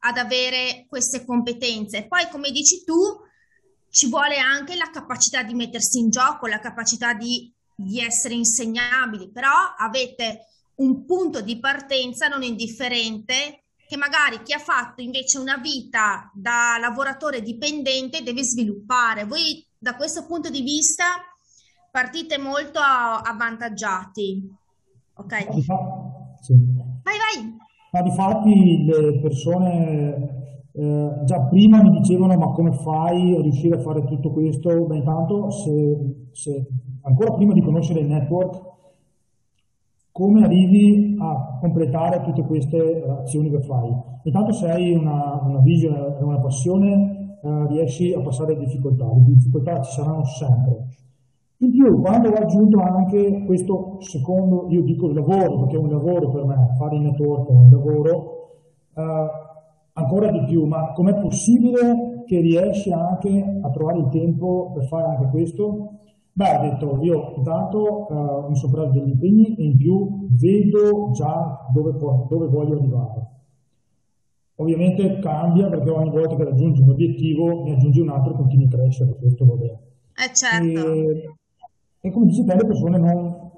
ad 0.00 0.18
avere 0.18 0.86
queste 0.88 1.24
competenze. 1.24 2.06
Poi, 2.06 2.28
come 2.30 2.52
dici 2.52 2.84
tu, 2.84 2.94
ci 3.90 4.08
vuole 4.08 4.38
anche 4.38 4.76
la 4.76 4.90
capacità 4.92 5.42
di 5.42 5.54
mettersi 5.54 5.98
in 5.98 6.10
gioco, 6.10 6.46
la 6.46 6.60
capacità 6.60 7.12
di, 7.12 7.52
di 7.74 8.00
essere 8.00 8.34
insegnabili, 8.34 9.32
però 9.32 9.50
avete 9.76 10.46
un 10.76 11.04
punto 11.04 11.40
di 11.40 11.58
partenza 11.58 12.28
non 12.28 12.44
indifferente 12.44 13.63
che 13.86 13.96
magari 13.96 14.42
chi 14.42 14.52
ha 14.52 14.58
fatto 14.58 15.02
invece 15.02 15.38
una 15.38 15.56
vita 15.56 16.30
da 16.34 16.76
lavoratore 16.80 17.42
dipendente 17.42 18.22
deve 18.22 18.42
sviluppare. 18.42 19.24
Voi 19.24 19.64
da 19.78 19.94
questo 19.96 20.26
punto 20.26 20.50
di 20.50 20.62
vista 20.62 21.04
partite 21.90 22.38
molto 22.38 22.80
avvantaggiati. 22.80 24.50
Ok? 25.16 25.52
Sì. 26.40 26.54
Vai, 27.02 27.16
vai. 27.18 27.56
Ma 27.92 28.02
di 28.02 28.10
fatti 28.10 28.84
le 28.84 29.20
persone 29.20 30.34
eh, 30.72 31.20
già 31.24 31.40
prima 31.42 31.80
mi 31.82 31.90
dicevano 31.90 32.36
ma 32.36 32.50
come 32.50 32.72
fai 32.72 33.36
a 33.36 33.40
riuscire 33.40 33.76
a 33.76 33.80
fare 33.80 34.04
tutto 34.04 34.32
questo? 34.32 34.86
Beh 34.86 34.96
intanto 34.96 35.50
se, 35.50 36.30
se 36.32 36.66
ancora 37.02 37.34
prima 37.34 37.52
di 37.52 37.62
conoscere 37.62 38.00
il 38.00 38.06
network 38.06 38.73
come 40.14 40.44
arrivi 40.44 41.16
a 41.18 41.58
completare 41.58 42.22
tutte 42.22 42.44
queste 42.44 43.02
azioni 43.18 43.50
che 43.50 43.60
fai. 43.62 43.92
Intanto 44.22 44.52
se 44.52 44.70
hai 44.70 44.94
una, 44.94 45.40
una 45.42 45.58
visione 45.58 46.16
e 46.16 46.22
una 46.22 46.38
passione, 46.38 47.38
eh, 47.42 47.66
riesci 47.66 48.12
a 48.12 48.20
passare 48.20 48.54
le 48.54 48.60
difficoltà. 48.60 49.06
Le 49.06 49.24
difficoltà 49.24 49.82
ci 49.82 49.90
saranno 49.90 50.24
sempre. 50.24 50.86
In 51.56 51.70
più, 51.72 52.00
quando 52.00 52.28
ho 52.28 52.34
aggiunto 52.34 52.78
anche 52.78 53.42
questo 53.44 53.96
secondo, 54.02 54.68
io 54.68 54.82
dico 54.82 55.12
lavoro, 55.12 55.58
perché 55.62 55.74
è 55.74 55.80
un 55.80 55.90
lavoro 55.90 56.30
per 56.30 56.44
me, 56.44 56.74
fare 56.78 56.94
il 56.94 57.02
network 57.02 57.48
è 57.48 57.52
un 57.52 57.70
lavoro, 57.72 58.50
eh, 58.94 59.26
ancora 59.94 60.30
di 60.30 60.44
più, 60.44 60.64
ma 60.64 60.92
com'è 60.92 61.14
possibile 61.16 62.22
che 62.24 62.40
riesci 62.40 62.92
anche 62.92 63.58
a 63.60 63.68
trovare 63.70 63.98
il 63.98 64.08
tempo 64.10 64.70
per 64.74 64.84
fare 64.84 65.16
anche 65.16 65.28
questo? 65.30 65.88
Beh, 66.36 66.56
ho 66.56 66.60
detto, 66.62 66.98
io 67.02 67.34
intanto 67.36 68.06
uh, 68.08 68.48
mi 68.48 68.56
sono 68.56 68.72
preso 68.72 68.90
degli 68.90 69.10
impegni 69.10 69.54
e 69.54 69.64
in 69.66 69.76
più 69.76 70.26
vedo 70.30 71.12
già 71.12 71.64
dove, 71.72 71.92
dove, 71.92 72.48
voglio 72.48 72.76
arrivare. 72.76 73.26
Ovviamente 74.56 75.20
cambia 75.20 75.68
perché 75.68 75.90
ogni 75.90 76.10
volta 76.10 76.34
che 76.34 76.42
raggiungi 76.42 76.80
un 76.80 76.90
obiettivo 76.90 77.62
ne 77.62 77.74
aggiungi 77.74 78.00
un 78.00 78.08
altro 78.08 78.32
e 78.32 78.36
continui 78.36 78.66
a 78.66 78.68
crescere, 78.68 79.16
questo 79.16 79.46
va 79.46 79.54
bene. 79.54 79.78
Eh 80.16 80.34
certo. 80.34 80.92
E, 80.92 81.34
e 82.00 82.10
come 82.10 82.26
dici 82.26 82.44
te, 82.44 82.56
le 82.56 82.66
persone 82.66 82.98
non, 82.98 83.50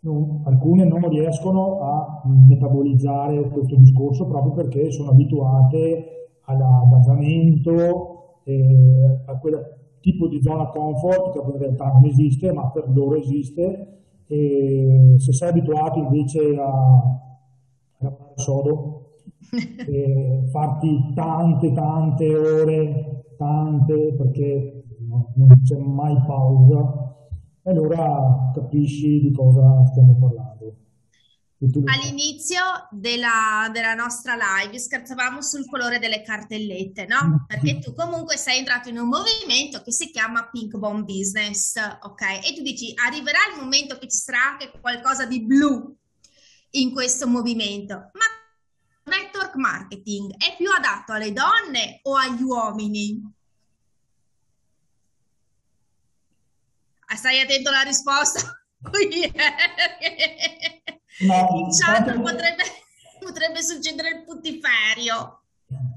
non, 0.00 0.42
alcune 0.44 0.84
non 0.84 1.08
riescono 1.08 1.80
a 1.80 2.22
metabolizzare 2.26 3.40
questo 3.48 3.76
discorso 3.76 4.26
proprio 4.26 4.52
perché 4.52 4.90
sono 4.90 5.12
abituate 5.12 6.40
all'abbassamento, 6.42 8.42
eh, 8.44 9.22
a 9.24 9.38
quella 9.38 9.77
tipo 10.00 10.28
di 10.28 10.40
zona 10.42 10.66
comfort 10.68 11.32
che 11.32 11.52
in 11.52 11.58
realtà 11.58 11.92
non 11.92 12.04
esiste, 12.04 12.52
ma 12.52 12.70
per 12.70 12.88
loro 12.88 13.16
esiste. 13.16 13.94
E 14.26 15.14
se 15.16 15.32
sei 15.32 15.48
abituato 15.48 15.98
invece 15.98 16.56
a, 16.56 16.70
a 18.00 18.10
fare 18.10 18.32
sodo, 18.34 19.12
e 19.88 20.44
farti 20.50 21.12
tante 21.14 21.72
tante 21.72 22.36
ore, 22.36 23.24
tante 23.36 24.14
perché 24.14 24.84
no, 25.08 25.32
non 25.34 25.62
c'è 25.62 25.78
mai 25.78 26.16
pausa, 26.26 27.14
allora 27.64 28.50
capisci 28.54 29.20
di 29.20 29.30
cosa 29.32 29.84
stiamo 29.86 30.16
parlando. 30.18 30.47
All'inizio 31.60 32.86
della, 32.92 33.68
della, 33.72 33.94
nostra 33.94 34.36
live 34.36 34.78
scherzavamo 34.78 35.42
sul 35.42 35.68
colore 35.68 35.98
delle 35.98 36.22
cartellette, 36.22 37.04
no? 37.06 37.24
Mm. 37.24 37.34
Perché 37.48 37.80
tu 37.80 37.92
comunque 37.94 38.36
sei 38.36 38.58
entrato 38.58 38.88
in 38.88 38.98
un 38.98 39.08
movimento 39.08 39.82
che 39.82 39.90
si 39.90 40.12
chiama 40.12 40.48
Pink 40.48 40.76
Bomb 40.76 41.04
Business, 41.04 41.74
ok? 41.74 42.46
E 42.46 42.54
tu 42.54 42.62
dici 42.62 42.92
arriverà 42.94 43.40
il 43.52 43.60
momento 43.60 43.98
che 43.98 44.08
ci 44.08 44.18
sarà 44.18 44.52
anche 44.52 44.70
qualcosa 44.80 45.26
di 45.26 45.44
blu 45.44 45.96
in 46.70 46.92
questo 46.92 47.26
movimento, 47.26 48.12
ma 48.12 48.24
network 49.02 49.56
marketing 49.56 50.36
è 50.36 50.54
più 50.56 50.70
adatto 50.70 51.12
alle 51.12 51.32
donne 51.32 51.98
o 52.04 52.14
agli 52.14 52.42
uomini? 52.42 53.20
Ah, 57.06 57.16
stai 57.16 57.40
attento 57.40 57.70
alla 57.70 57.80
risposta 57.80 58.62
tanto, 61.26 62.20
potrebbe, 62.20 62.62
potrebbe 63.18 63.62
succedere 63.62 64.08
il 64.08 64.24
putiferio. 64.24 65.40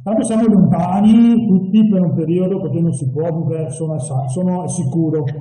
Tanto 0.04 0.24
siamo 0.24 0.48
lontani 0.48 1.48
tutti 1.48 1.88
per 1.88 2.02
un 2.02 2.14
periodo 2.14 2.60
perché 2.60 2.82
non 2.82 2.94
si 2.94 3.10
può 3.10 3.32
vivere, 3.42 3.72
sono, 3.72 3.98
sono 4.00 4.68
sicuro. 4.68 5.24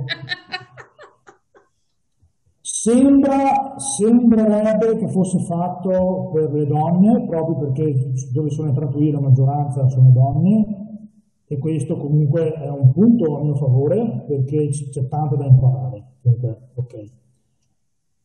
Sembra, 2.62 3.74
sembrerebbe 3.76 4.96
che 4.96 5.08
fosse 5.08 5.38
fatto 5.40 6.30
per 6.32 6.50
le 6.50 6.66
donne, 6.66 7.26
proprio 7.26 7.58
perché 7.58 8.10
dove 8.32 8.48
sono 8.48 8.68
entrato 8.68 8.98
io 9.00 9.12
la 9.12 9.20
maggioranza 9.20 9.86
sono 9.88 10.10
donne, 10.10 10.80
e 11.46 11.58
questo 11.58 11.98
comunque 11.98 12.52
è 12.52 12.70
un 12.70 12.92
punto 12.92 13.36
a 13.36 13.42
mio 13.42 13.54
favore 13.56 14.24
perché 14.26 14.68
c'è 14.68 15.08
tanto 15.08 15.36
da 15.36 15.44
imparare. 15.44 16.12
Comunque, 16.22 16.70
okay. 16.76 17.10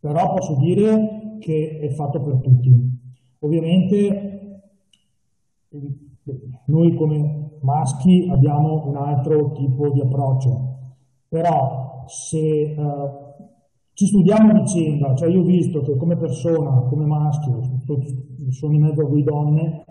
Però 0.06 0.36
posso 0.36 0.56
dire 0.58 1.38
che 1.40 1.80
è 1.82 1.90
fatto 1.90 2.22
per 2.22 2.36
tutti. 2.36 2.72
Ovviamente 3.40 4.62
noi 6.66 6.94
come 6.94 7.58
maschi 7.62 8.28
abbiamo 8.30 8.86
un 8.86 8.98
altro 8.98 9.52
tipo 9.54 9.90
di 9.90 10.02
approccio, 10.02 10.78
però 11.28 12.04
se 12.06 12.38
eh, 12.38 12.76
ci 13.94 14.06
studiamo 14.06 14.52
a 14.52 14.62
vicenda, 14.62 15.16
cioè 15.16 15.30
io 15.30 15.42
ho 15.42 15.44
visto 15.44 15.82
che 15.82 15.98
come 15.98 16.18
persona, 16.18 16.82
come 16.82 17.06
maschio, 17.08 17.62
sono 18.50 18.74
in 18.76 18.82
mezzo 18.82 19.02
a 19.02 19.08
voi 19.08 19.24
donne, 19.24 19.86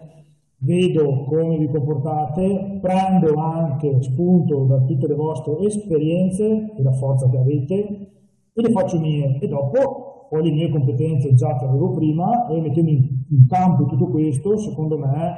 vedo 0.58 1.24
come 1.24 1.58
vi 1.58 1.66
comportate, 1.66 2.78
prendo 2.80 3.34
anche 3.34 4.00
spunto 4.00 4.62
da 4.66 4.78
tutte 4.82 5.08
le 5.08 5.14
vostre 5.16 5.58
esperienze 5.58 6.72
e 6.72 6.82
la 6.84 6.92
forza 6.92 7.28
che 7.28 7.36
avete 7.36 8.13
e 8.54 8.62
le 8.62 8.70
faccio 8.70 9.00
mie 9.00 9.38
e 9.40 9.48
dopo 9.48 10.28
ho 10.30 10.38
le 10.38 10.50
mie 10.50 10.70
competenze 10.70 11.34
già 11.34 11.56
che 11.58 11.64
avevo 11.64 11.92
prima 11.94 12.46
e 12.48 12.60
mettendo 12.60 12.90
in, 12.90 13.46
campo 13.48 13.84
tutto 13.86 14.08
questo, 14.08 14.56
secondo 14.58 14.96
me 14.96 15.34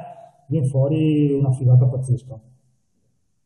viene 0.47 0.67
fuori 0.67 1.33
una 1.33 1.51
figata 1.51 1.85
pazzesca. 1.87 2.39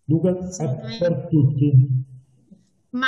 Google 0.03 0.49
è 0.57 0.97
per 0.99 1.27
tutti. 1.29 2.05
Ma 2.91 3.07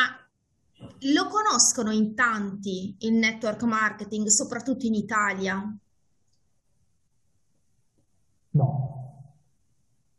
lo 0.99 1.27
conoscono 1.27 1.91
in 1.91 2.15
tanti 2.15 2.95
il 2.99 3.13
network 3.13 3.63
marketing, 3.63 4.27
soprattutto 4.27 4.85
in 4.85 4.93
Italia? 4.93 5.77
No. 8.51 8.93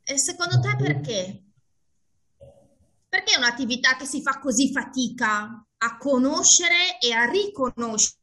E 0.05 0.19
secondo 0.19 0.61
te 0.61 0.77
perché? 0.77 1.43
Perché 3.09 3.35
è 3.35 3.39
un'attività 3.39 3.97
che 3.97 4.05
si 4.05 4.21
fa 4.21 4.39
così 4.39 4.71
fatica 4.71 5.65
a 5.85 5.99
conoscere 5.99 6.97
e 6.99 7.13
a 7.13 7.29
riconoscere? 7.31 8.23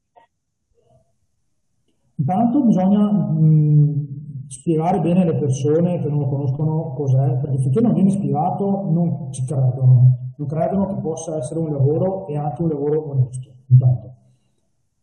Intanto 2.16 2.64
bisogna 2.64 3.12
mh, 3.12 4.48
spiegare 4.48 5.00
bene 5.00 5.22
alle 5.22 5.36
persone 5.36 6.00
che 6.00 6.10
non 6.10 6.20
lo 6.20 6.28
conoscono 6.28 6.94
cos'è, 6.94 7.38
perché 7.38 7.58
finché 7.60 7.82
non 7.82 7.94
viene 7.94 8.10
spiegato 8.10 8.90
non 8.90 9.32
ci 9.32 9.46
credono, 9.46 10.32
non 10.36 10.48
credono 10.48 10.88
che 10.88 11.02
possa 11.02 11.38
essere 11.38 11.60
un 11.60 11.72
lavoro 11.72 12.28
e 12.28 12.38
anche 12.38 12.62
un 12.64 12.70
lavoro 12.70 13.12
onesto. 13.12 13.50
Intanto. 13.68 14.10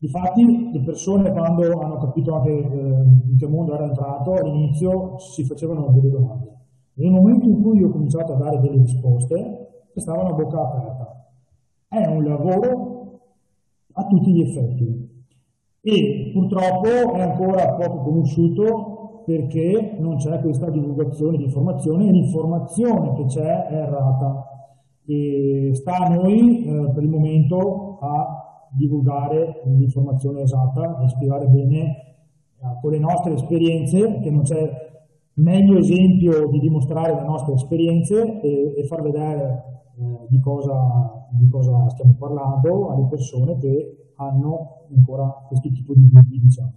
Difatti 0.01 0.71
le 0.73 0.81
persone 0.83 1.33
quando 1.33 1.81
hanno 1.81 1.97
capito 1.99 2.35
anche 2.37 2.51
eh, 2.51 3.03
in 3.31 3.37
che 3.37 3.49
mondo 3.49 3.75
era 3.75 3.85
entrato, 3.85 4.35
all'inizio 4.35 5.19
si 5.19 5.45
facevano 5.45 5.89
delle 5.93 6.11
domande. 6.11 6.57
Nel 6.95 7.11
momento 7.11 7.49
in 7.49 7.63
cui 7.63 7.83
ho 7.83 7.91
cominciato 7.91 8.35
a 8.35 8.37
dare 8.37 8.61
delle 8.61 8.79
risposte, 8.79 9.91
stavano 9.95 10.31
a 10.31 10.33
bocca 10.35 10.61
aperta. 10.61 11.18
È 11.89 12.07
un 12.07 12.23
lavoro 12.23 13.21
a 13.93 14.05
tutti 14.05 14.31
gli 14.31 14.43
effetti 14.43 15.09
e 15.81 16.31
purtroppo 16.35 17.15
è 17.15 17.21
ancora 17.21 17.75
poco 17.75 18.03
conosciuto 18.03 19.23
perché 19.25 19.97
non 19.99 20.17
c'è 20.17 20.41
questa 20.41 20.69
divulgazione 20.71 21.39
di 21.39 21.45
informazione 21.45 22.09
e 22.09 22.13
l'informazione 22.13 23.15
che 23.15 23.25
c'è 23.25 23.67
è 23.67 23.75
errata. 23.75 24.45
E 25.07 25.71
sta 25.73 25.97
a 25.97 26.09
noi 26.09 26.65
eh, 26.65 26.91
per 26.93 27.03
il 27.03 27.09
momento 27.09 27.99
a 28.01 28.69
divulgare 28.71 29.63
l'informazione 29.65 30.43
esatta 30.43 30.99
e 31.03 31.09
spiegare 31.09 31.47
bene 31.47 31.81
eh, 31.81 32.79
con 32.81 32.91
le 32.91 32.99
nostre 32.99 33.33
esperienze, 33.33 34.19
che 34.21 34.31
non 34.31 34.43
c'è 34.43 34.71
meglio 35.35 35.79
esempio 35.79 36.49
di 36.49 36.59
dimostrare 36.59 37.15
le 37.15 37.25
nostre 37.25 37.55
esperienze 37.55 38.41
e, 38.41 38.75
e 38.77 38.85
far 38.85 39.03
vedere 39.03 39.63
eh, 39.99 40.27
di, 40.29 40.41
cosa, 40.41 41.27
di, 41.33 41.49
cosa, 41.49 41.89
stiamo 41.91 42.15
parlando 42.15 42.93
alle 42.93 43.09
persone 43.09 43.59
che 43.59 44.13
hanno 44.17 44.87
ancora 44.95 45.27
questo 45.49 45.71
tipo 45.73 45.93
di 45.93 46.09
dubbi, 46.09 46.39
diciamo. 46.39 46.73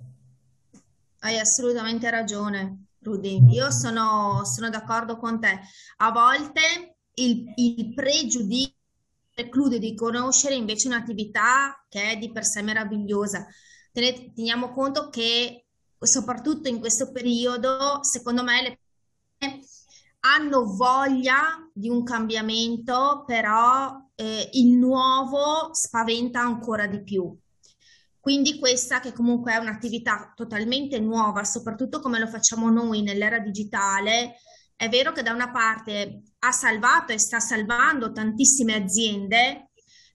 Hai 1.19 1.37
assolutamente 1.37 2.09
ragione, 2.09 2.85
Rudy. 2.99 3.45
Io 3.49 3.69
sono, 3.69 4.43
sono 4.43 4.69
d'accordo 4.69 5.17
con 5.17 5.39
te. 5.39 5.59
A 5.97 6.11
volte 6.11 6.97
il, 7.15 7.53
il 7.55 7.93
pregiudizio 7.93 8.75
preclude 9.33 9.77
di 9.77 9.93
conoscere 9.95 10.55
invece 10.55 10.87
un'attività 10.87 11.85
che 11.87 12.11
è 12.11 12.17
di 12.17 12.31
per 12.31 12.43
sé 12.43 12.63
meravigliosa. 12.63 13.45
Teniamo 13.91 14.71
conto 14.71 15.09
che 15.09 15.65
soprattutto 15.99 16.69
in 16.69 16.79
questo 16.79 17.11
periodo, 17.11 17.99
secondo 18.01 18.43
me, 18.43 18.61
le 18.63 18.79
persone 19.37 19.63
hanno 20.21 20.65
voglia 20.75 21.69
di 21.73 21.89
un 21.89 22.03
cambiamento, 22.03 23.23
però 23.25 24.09
eh, 24.15 24.49
il 24.53 24.77
nuovo 24.77 25.73
spaventa 25.73 26.41
ancora 26.41 26.87
di 26.87 27.03
più. 27.03 27.35
Quindi 28.19 28.59
questa 28.59 28.99
che 28.99 29.13
comunque 29.13 29.53
è 29.53 29.57
un'attività 29.57 30.31
totalmente 30.35 30.99
nuova, 30.99 31.43
soprattutto 31.43 31.99
come 31.99 32.19
lo 32.19 32.27
facciamo 32.27 32.69
noi 32.69 33.01
nell'era 33.01 33.39
digitale, 33.39 34.35
è 34.75 34.89
vero 34.89 35.11
che 35.11 35.23
da 35.23 35.31
una 35.31 35.49
parte 35.51 36.21
ha 36.39 36.51
salvato 36.51 37.13
e 37.13 37.17
sta 37.17 37.39
salvando 37.39 38.11
tantissime 38.11 38.75
aziende, 38.75 39.71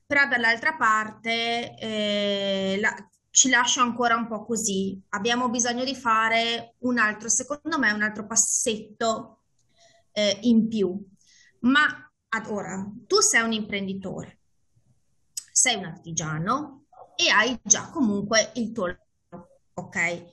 però 0.07 0.29
dall'altra 0.29 0.77
parte 0.77 1.75
eh, 1.77 2.79
la, 2.81 2.95
ci 3.31 3.49
lascia 3.49 3.83
ancora 3.83 4.14
un 4.14 4.29
po' 4.29 4.45
così. 4.45 5.01
Abbiamo 5.11 5.49
bisogno 5.49 5.85
di 5.85 5.97
fare 5.97 6.77
un 6.79 6.99
altro, 6.99 7.29
secondo 7.29 7.77
me, 7.79 7.90
un 7.90 8.03
altro 8.03 8.27
passetto 8.27 9.36
eh, 10.16 10.38
in 10.42 10.66
più. 10.68 10.98
Ma 11.61 11.85
ad 12.29 12.46
ora 12.46 12.90
tu 13.07 13.20
sei 13.20 13.42
un 13.42 13.52
imprenditore, 13.52 14.40
sei 15.52 15.76
un 15.76 15.85
artigiano 15.85 16.87
e 17.14 17.29
hai 17.29 17.59
già 17.62 17.90
comunque 17.90 18.52
il 18.55 18.72
tuo 18.72 18.87
lavoro, 18.87 19.61
ok? 19.74 20.24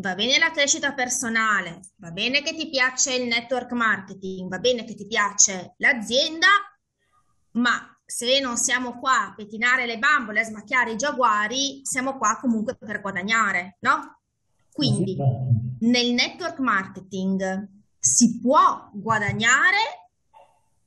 Va 0.00 0.14
bene 0.14 0.38
la 0.38 0.50
crescita 0.50 0.92
personale, 0.94 1.80
va 1.96 2.10
bene 2.10 2.42
che 2.42 2.54
ti 2.54 2.68
piace 2.68 3.14
il 3.14 3.26
network 3.26 3.72
marketing, 3.72 4.48
va 4.48 4.58
bene 4.58 4.84
che 4.84 4.94
ti 4.94 5.06
piace 5.06 5.74
l'azienda, 5.78 6.48
ma 7.52 7.98
se 8.04 8.40
non 8.40 8.56
siamo 8.56 8.98
qua 8.98 9.26
a 9.26 9.34
pettinare 9.34 9.86
le 9.86 9.98
bambole, 9.98 10.40
a 10.40 10.44
smacchiare 10.44 10.92
i 10.92 10.96
giaguari, 10.96 11.80
siamo 11.82 12.16
qua 12.16 12.38
comunque 12.40 12.76
per 12.76 13.00
guadagnare, 13.00 13.78
no? 13.80 14.20
Quindi 14.70 15.16
nel 15.80 16.12
network 16.12 16.58
marketing 16.58 17.74
si 18.06 18.38
può 18.38 18.88
guadagnare 18.92 20.06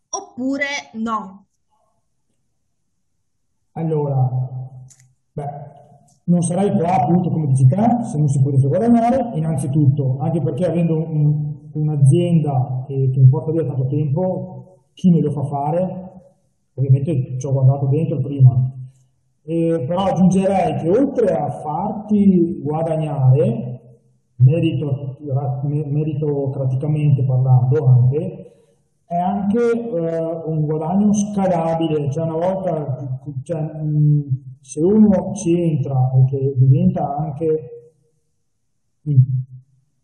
oppure 0.10 0.66
no? 0.94 1.46
Allora, 3.74 4.30
beh, 5.34 5.50
non 6.26 6.42
sarai 6.42 6.72
qua 6.78 7.02
appunto 7.02 7.30
come 7.30 7.48
dici 7.48 7.68
te 7.68 8.04
se 8.04 8.18
non 8.18 8.30
si 8.30 8.42
potesse 8.42 8.68
guadagnare, 8.68 9.32
innanzitutto, 9.36 10.18
anche 10.20 10.42
perché 10.42 10.66
avendo 10.66 10.96
un, 10.96 11.56
un'azienda 11.74 12.86
che, 12.88 13.10
che 13.12 13.20
mi 13.20 13.28
porta 13.28 13.52
via 13.52 13.66
tanto 13.66 13.88
tempo, 13.88 14.86
chi 14.94 15.12
me 15.12 15.20
lo 15.20 15.32
fa 15.32 15.44
fare? 15.44 16.12
Ovviamente 16.76 17.38
ci 17.38 17.46
ho 17.46 17.52
guardato 17.52 17.88
dentro 17.88 18.20
prima. 18.20 18.72
Eh, 19.44 19.84
però 19.86 20.06
aggiungerei 20.06 20.78
che 20.78 20.90
oltre 20.90 21.36
a 21.36 21.50
farti 21.50 22.60
guadagnare, 22.62 23.69
merito, 24.40 25.18
meritocraticamente 25.62 27.24
parlando 27.24 27.86
anche, 27.86 28.50
è 29.06 29.16
anche 29.16 29.60
eh, 29.60 30.42
un 30.46 30.66
guadagno 30.66 31.12
scalabile, 31.14 32.12
cioè 32.12 32.24
una 32.26 32.46
volta, 32.46 33.22
cioè, 33.44 33.72
se 34.62 34.82
uno 34.82 35.32
ci 35.34 35.60
entra 35.60 36.12
e 36.12 36.26
che 36.26 36.54
diventa 36.58 37.18
anche 37.18 37.94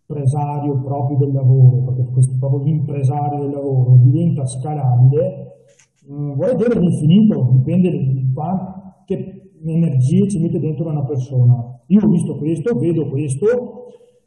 impresario 0.07 0.81
proprio 0.81 1.17
del 1.17 1.33
lavoro, 1.33 1.83
perché 1.83 2.11
questo 2.11 2.33
è 2.33 2.37
proprio 2.39 2.63
l'impresario 2.63 3.41
del 3.41 3.51
lavoro, 3.51 3.97
diventa 3.97 4.45
scalabile, 4.45 5.65
mh, 6.07 6.33
vuole 6.33 6.55
dire 6.55 6.79
l'infinito, 6.79 7.49
dipende 7.51 7.91
da 7.91 8.33
quante 8.33 9.51
energie 9.63 10.27
ci 10.29 10.39
mette 10.39 10.59
dentro 10.59 10.89
una 10.89 11.05
persona. 11.05 11.79
Io 11.87 12.01
ho 12.03 12.09
visto 12.09 12.37
questo, 12.37 12.75
vedo 12.75 13.07
questo, 13.09 13.85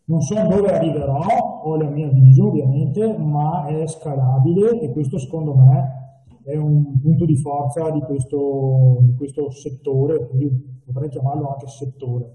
non 0.08 0.22
so 0.22 0.34
dove 0.34 0.72
arriverò, 0.72 1.60
ho 1.64 1.76
la 1.76 1.88
mia 1.88 2.08
visione 2.08 2.62
ovviamente, 2.62 3.16
ma 3.16 3.66
è 3.66 3.86
scalabile 3.86 4.80
e 4.80 4.90
questo 4.92 5.18
secondo 5.18 5.54
me 5.54 6.22
è 6.44 6.56
un 6.56 6.98
punto 6.98 7.26
di 7.26 7.36
forza 7.36 7.90
di 7.90 8.00
questo, 8.00 8.98
di 9.02 9.14
questo 9.14 9.50
settore, 9.50 10.26
quindi 10.28 10.80
potrei 10.84 11.10
chiamarlo 11.10 11.52
anche 11.52 11.68
settore 11.68 12.32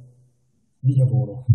di 0.78 0.96
lavoro. 0.96 1.46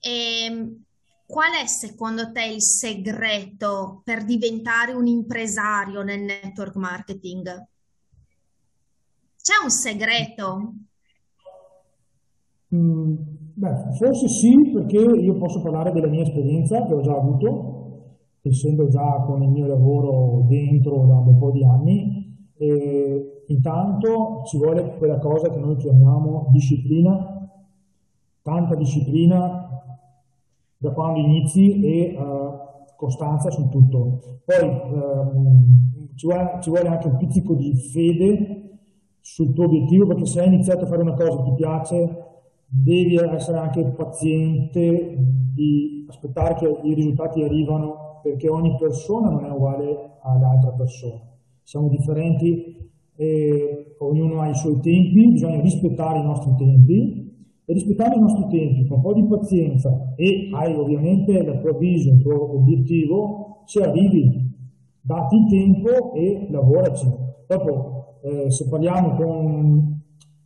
E 0.00 0.44
ehm, 0.44 0.84
qual 1.24 1.52
è 1.62 1.66
secondo 1.66 2.30
te 2.30 2.44
il 2.44 2.60
segreto 2.60 4.02
per 4.04 4.22
diventare 4.24 4.92
un 4.92 5.06
impresario 5.06 6.02
nel 6.02 6.20
network 6.20 6.74
marketing? 6.74 7.66
C'è 9.40 9.54
un 9.62 9.70
segreto? 9.70 10.74
Mm, 12.74 13.14
beh, 13.54 13.92
forse 13.98 14.28
sì, 14.28 14.70
perché 14.72 14.98
io 14.98 15.36
posso 15.36 15.60
parlare 15.62 15.92
della 15.92 16.08
mia 16.08 16.22
esperienza 16.22 16.84
che 16.86 16.94
ho 16.94 17.00
già 17.00 17.14
avuto, 17.14 17.72
essendo 18.42 18.88
già 18.88 19.22
con 19.26 19.42
il 19.42 19.50
mio 19.50 19.66
lavoro 19.66 20.44
dentro 20.48 21.06
da 21.06 21.18
un 21.18 21.38
po' 21.38 21.50
di 21.50 21.64
anni. 21.64 22.22
E 22.56 23.42
intanto 23.46 24.42
ci 24.44 24.56
vuole 24.58 24.96
quella 24.96 25.18
cosa 25.18 25.50
che 25.50 25.58
noi 25.58 25.76
chiamiamo 25.76 26.48
disciplina, 26.50 27.50
tanta 28.42 28.74
disciplina 28.74 29.68
da 30.76 30.92
quando 30.92 31.18
inizi 31.18 31.82
e 31.82 32.16
uh, 32.16 32.94
costanza 32.96 33.50
su 33.50 33.68
tutto. 33.68 34.20
Poi 34.44 34.68
um, 34.92 36.10
ci, 36.14 36.26
vuole, 36.26 36.58
ci 36.60 36.70
vuole 36.70 36.88
anche 36.88 37.08
un 37.08 37.16
pizzico 37.16 37.54
di 37.54 37.74
fede 37.74 38.78
sul 39.20 39.54
tuo 39.54 39.64
obiettivo, 39.64 40.06
perché 40.06 40.26
se 40.26 40.40
hai 40.40 40.48
iniziato 40.48 40.84
a 40.84 40.86
fare 40.86 41.02
una 41.02 41.14
cosa 41.14 41.36
che 41.38 41.42
ti 41.44 41.54
piace, 41.54 42.33
devi 42.66 43.16
essere 43.16 43.58
anche 43.58 43.84
paziente 43.92 45.16
di 45.54 46.04
aspettare 46.08 46.54
che 46.54 46.80
i 46.82 46.94
risultati 46.94 47.42
arrivano 47.42 48.20
perché 48.22 48.48
ogni 48.48 48.76
persona 48.78 49.30
non 49.30 49.44
è 49.44 49.50
uguale 49.50 50.18
all'altra 50.22 50.72
persona. 50.72 51.20
Siamo 51.62 51.88
differenti 51.88 52.90
e 53.16 53.96
ognuno 53.98 54.40
ha 54.40 54.48
i 54.48 54.54
suoi 54.54 54.80
tempi, 54.80 55.28
bisogna 55.32 55.60
rispettare 55.60 56.18
i 56.18 56.24
nostri 56.24 56.54
tempi 56.56 57.32
e 57.66 57.72
rispettando 57.72 58.16
i 58.16 58.20
nostri 58.20 58.58
tempi, 58.58 58.86
con 58.86 58.96
un 58.98 59.02
po' 59.02 59.14
di 59.14 59.26
pazienza 59.26 60.14
e 60.16 60.50
hai 60.52 60.74
ovviamente 60.74 61.42
la 61.44 61.58
tua 61.58 61.76
visione, 61.76 62.16
il 62.16 62.22
tuo 62.22 62.56
obiettivo, 62.56 63.62
ci 63.66 63.78
arrivi, 63.78 64.52
dati 65.00 65.36
il 65.36 65.46
tempo 65.48 66.12
e 66.14 66.48
lavoraci. 66.50 67.06
Dopo, 67.46 68.18
eh, 68.22 68.50
se 68.50 68.68
parliamo 68.68 69.14
con, 69.16 69.93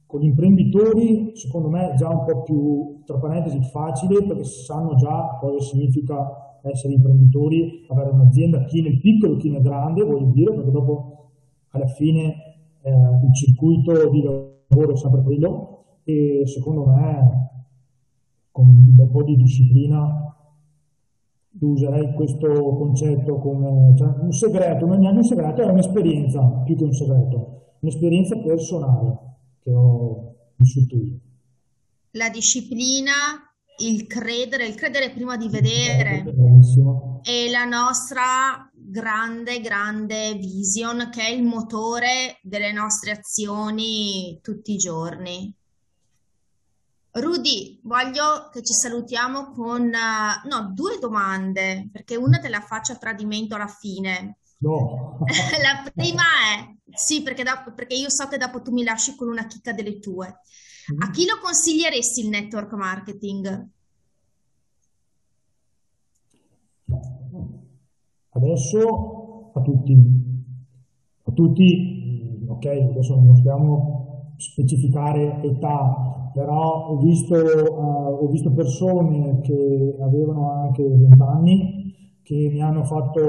con, 0.09 0.21
gli 0.21 0.25
imprenditori, 0.25 1.33
secondo 1.35 1.69
me 1.69 1.91
è 1.93 1.95
già 1.95 2.09
un 2.09 2.25
po' 2.25 2.43
più, 2.43 3.03
tra 3.05 3.19
parentesi, 3.19 3.63
facile 3.71 4.25
perché 4.25 4.45
sanno 4.45 4.95
già 4.95 5.37
cosa 5.39 5.61
significa 5.61 6.59
essere 6.63 6.95
imprenditori, 6.95 7.85
avere 7.89 8.11
un'azienda, 8.11 8.65
chi 8.65 8.81
nel 8.81 8.99
piccolo, 9.01 9.37
chi 9.37 9.51
nel 9.51 9.63
grande, 9.63 10.03
voglio 10.03 10.31
dire, 10.33 10.55
perché 10.55 10.71
dopo 10.71 11.31
alla 11.71 11.87
fine 11.87 12.35
eh, 12.81 12.91
il 12.91 13.35
circuito 13.35 14.09
di 14.09 14.23
lavoro 14.23 14.93
è 14.93 14.97
sempre 14.97 15.23
quello, 15.23 15.85
e 16.05 16.43
secondo 16.47 16.87
me 16.87 17.51
con 18.51 18.67
un 18.67 19.11
po' 19.11 19.23
di 19.23 19.37
disciplina 19.37 20.25
userei 21.61 22.15
questo 22.15 22.49
concetto 22.77 23.39
come 23.39 23.95
cioè, 23.97 24.15
un 24.21 24.33
segreto, 24.33 24.87
non 24.87 25.05
è 25.05 25.11
un 25.11 25.23
segreto, 25.23 25.61
è 25.61 25.71
un'esperienza 25.71 26.41
più 26.65 26.77
che 26.77 26.85
un 26.85 26.93
segreto, 26.93 27.77
un'esperienza 27.81 28.37
personale 28.39 29.27
che 29.69 29.75
ho 29.75 30.35
vissuto 30.57 30.97
io. 30.97 31.19
La 32.13 32.31
disciplina, 32.31 33.13
il 33.81 34.07
credere, 34.07 34.67
il 34.67 34.75
credere 34.75 35.11
prima 35.11 35.37
di 35.37 35.49
vedere 35.49 36.25
e 37.23 37.51
la 37.51 37.65
nostra 37.65 38.71
grande, 38.73 39.61
grande 39.61 40.35
vision 40.35 41.11
che 41.13 41.23
è 41.23 41.31
il 41.31 41.43
motore 41.43 42.39
delle 42.43 42.73
nostre 42.73 43.11
azioni 43.11 44.39
tutti 44.43 44.73
i 44.73 44.79
giorni. 44.79 45.55
Rudy, 47.11 47.81
voglio 47.83 48.49
che 48.53 48.63
ci 48.63 48.73
salutiamo 48.73 49.51
con 49.51 49.83
uh, 49.83 50.49
no, 50.49 50.73
due 50.73 50.99
domande, 51.01 51.89
perché 51.93 52.17
una 52.17 52.39
te 52.39 52.49
la 52.49 52.61
faccio 52.61 52.93
a 52.93 52.97
tradimento 52.97 53.55
alla 53.55 53.67
fine. 53.67 54.39
No. 54.59 55.19
la 55.63 55.91
prima 55.93 56.23
è, 56.23 56.78
sì, 56.95 57.23
perché, 57.23 57.43
dopo, 57.43 57.73
perché, 57.73 57.95
io 57.95 58.11
so 58.11 58.27
che 58.29 58.37
dopo 58.39 58.63
tu 58.63 58.73
mi 58.73 58.83
lasci 58.83 59.15
con 59.15 59.29
una 59.29 59.47
chicca 59.47 59.73
delle 59.73 59.99
tue. 59.99 60.41
Mm. 60.93 61.01
A 61.03 61.11
chi 61.11 61.25
lo 61.27 61.39
consiglieresti 61.43 62.21
il 62.21 62.29
network 62.29 62.73
marketing? 62.73 63.69
Adesso 68.31 69.51
a 69.55 69.61
tutti, 69.61 69.97
a 71.25 71.33
tutti, 71.33 72.47
ok, 72.47 72.65
adesso 72.67 73.15
non 73.17 73.37
stiamo 73.37 74.35
specificare 74.37 75.43
età, 75.43 76.31
però 76.33 76.89
ho 76.89 76.99
visto, 76.99 77.35
uh, 77.35 78.25
ho 78.25 78.29
visto 78.29 78.53
persone 78.53 79.41
che 79.41 79.97
avevano 80.01 80.53
anche 80.53 80.83
20 80.83 81.23
anni 81.23 81.78
che 82.29 82.51
mi 82.53 82.61
hanno 82.61 82.85
fatto 82.85 83.23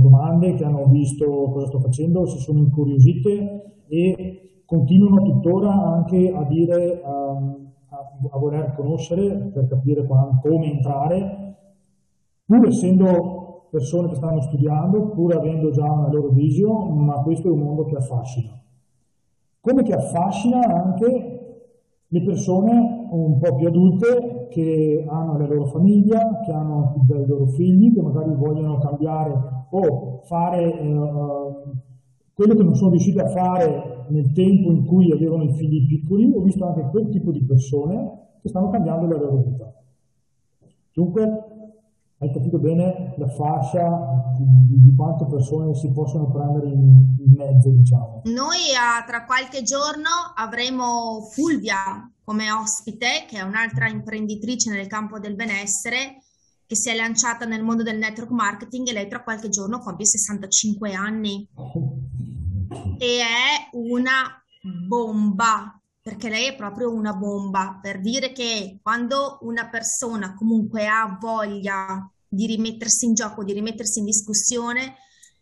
domande, 0.00 0.54
che 0.54 0.64
hanno 0.64 0.86
visto 0.86 1.26
cosa 1.50 1.66
sto 1.66 1.80
facendo, 1.80 2.24
si 2.26 2.38
sono 2.38 2.60
incuriosite 2.60 3.82
e 3.88 4.62
continuano 4.64 5.20
tuttora 5.22 5.72
anche 5.72 6.30
a 6.32 6.44
dire, 6.44 7.02
um, 7.04 7.72
a, 7.88 8.28
a, 8.30 8.38
voler 8.38 8.72
conoscere 8.76 9.50
per 9.52 9.66
capire 9.66 10.06
come 10.06 10.70
entrare, 10.70 11.56
pur 12.44 12.68
essendo 12.68 13.66
persone 13.68 14.10
che 14.10 14.14
stanno 14.14 14.42
studiando, 14.42 15.08
pur 15.08 15.34
avendo 15.34 15.70
già 15.70 15.90
una 15.90 16.08
loro 16.08 16.28
vision, 16.28 16.96
ma 17.04 17.20
questo 17.22 17.48
è 17.48 17.50
un 17.50 17.62
mondo 17.62 17.82
che 17.82 17.96
affascina. 17.96 18.56
Come 19.60 19.82
che 19.82 19.92
affascina 19.92 20.60
anche 20.60 21.66
le 22.06 22.22
persone 22.22 23.08
un 23.10 23.38
po' 23.40 23.56
più 23.56 23.66
adulte 23.66 24.33
che 24.54 25.04
hanno 25.08 25.36
la 25.36 25.48
loro 25.48 25.66
famiglia, 25.66 26.40
che 26.44 26.52
hanno 26.52 26.94
i 27.08 27.26
loro 27.26 27.46
figli, 27.46 27.92
che 27.92 28.00
magari 28.00 28.32
vogliono 28.36 28.78
cambiare 28.78 29.32
o 29.70 30.20
fare 30.22 30.78
eh, 30.78 31.00
quello 32.32 32.54
che 32.54 32.62
non 32.62 32.76
sono 32.76 32.90
riusciti 32.90 33.18
a 33.18 33.26
fare 33.26 34.06
nel 34.10 34.32
tempo 34.32 34.70
in 34.70 34.84
cui 34.84 35.10
avevano 35.10 35.42
i 35.42 35.52
figli 35.54 35.86
piccoli, 35.86 36.32
ho 36.32 36.40
visto 36.40 36.64
anche 36.64 36.88
quel 36.88 37.08
tipo 37.08 37.32
di 37.32 37.42
persone 37.42 38.36
che 38.40 38.48
stanno 38.48 38.70
cambiando 38.70 39.06
la 39.08 39.20
loro 39.20 39.42
vita. 39.42 39.74
Dunque, 40.92 41.53
hai 42.24 42.32
capito 42.32 42.58
bene 42.58 43.14
la 43.18 43.28
fascia 43.28 44.34
di, 44.38 44.80
di 44.80 44.94
quante 44.96 45.26
persone 45.26 45.74
si 45.74 45.90
possono 45.92 46.30
prendere 46.30 46.68
in, 46.68 47.16
in 47.18 47.34
mezzo, 47.36 47.70
diciamo. 47.70 48.22
Noi 48.24 48.74
a, 48.74 49.04
tra 49.06 49.24
qualche 49.24 49.62
giorno 49.62 50.08
avremo 50.34 51.22
Fulvia 51.30 52.10
come 52.24 52.50
ospite, 52.50 53.26
che 53.28 53.38
è 53.38 53.42
un'altra 53.42 53.88
imprenditrice 53.88 54.70
nel 54.70 54.86
campo 54.86 55.18
del 55.18 55.34
benessere, 55.34 56.22
che 56.66 56.74
si 56.74 56.88
è 56.88 56.96
lanciata 56.96 57.44
nel 57.44 57.62
mondo 57.62 57.82
del 57.82 57.98
network 57.98 58.30
marketing 58.30 58.88
e 58.88 58.92
lei 58.94 59.08
tra 59.08 59.22
qualche 59.22 59.50
giorno 59.50 59.78
compie 59.80 60.06
65 60.06 60.94
anni. 60.94 61.46
E 62.98 63.18
è 63.20 63.68
una 63.72 64.42
bomba, 64.88 65.78
perché 66.00 66.30
lei 66.30 66.46
è 66.46 66.56
proprio 66.56 66.92
una 66.94 67.12
bomba, 67.12 67.78
per 67.82 68.00
dire 68.00 68.32
che 68.32 68.78
quando 68.82 69.38
una 69.42 69.68
persona 69.68 70.34
comunque 70.34 70.86
ha 70.86 71.18
voglia 71.20 72.08
di 72.34 72.46
rimettersi 72.46 73.06
in 73.06 73.14
gioco, 73.14 73.44
di 73.44 73.52
rimettersi 73.52 74.00
in 74.00 74.04
discussione, 74.04 74.94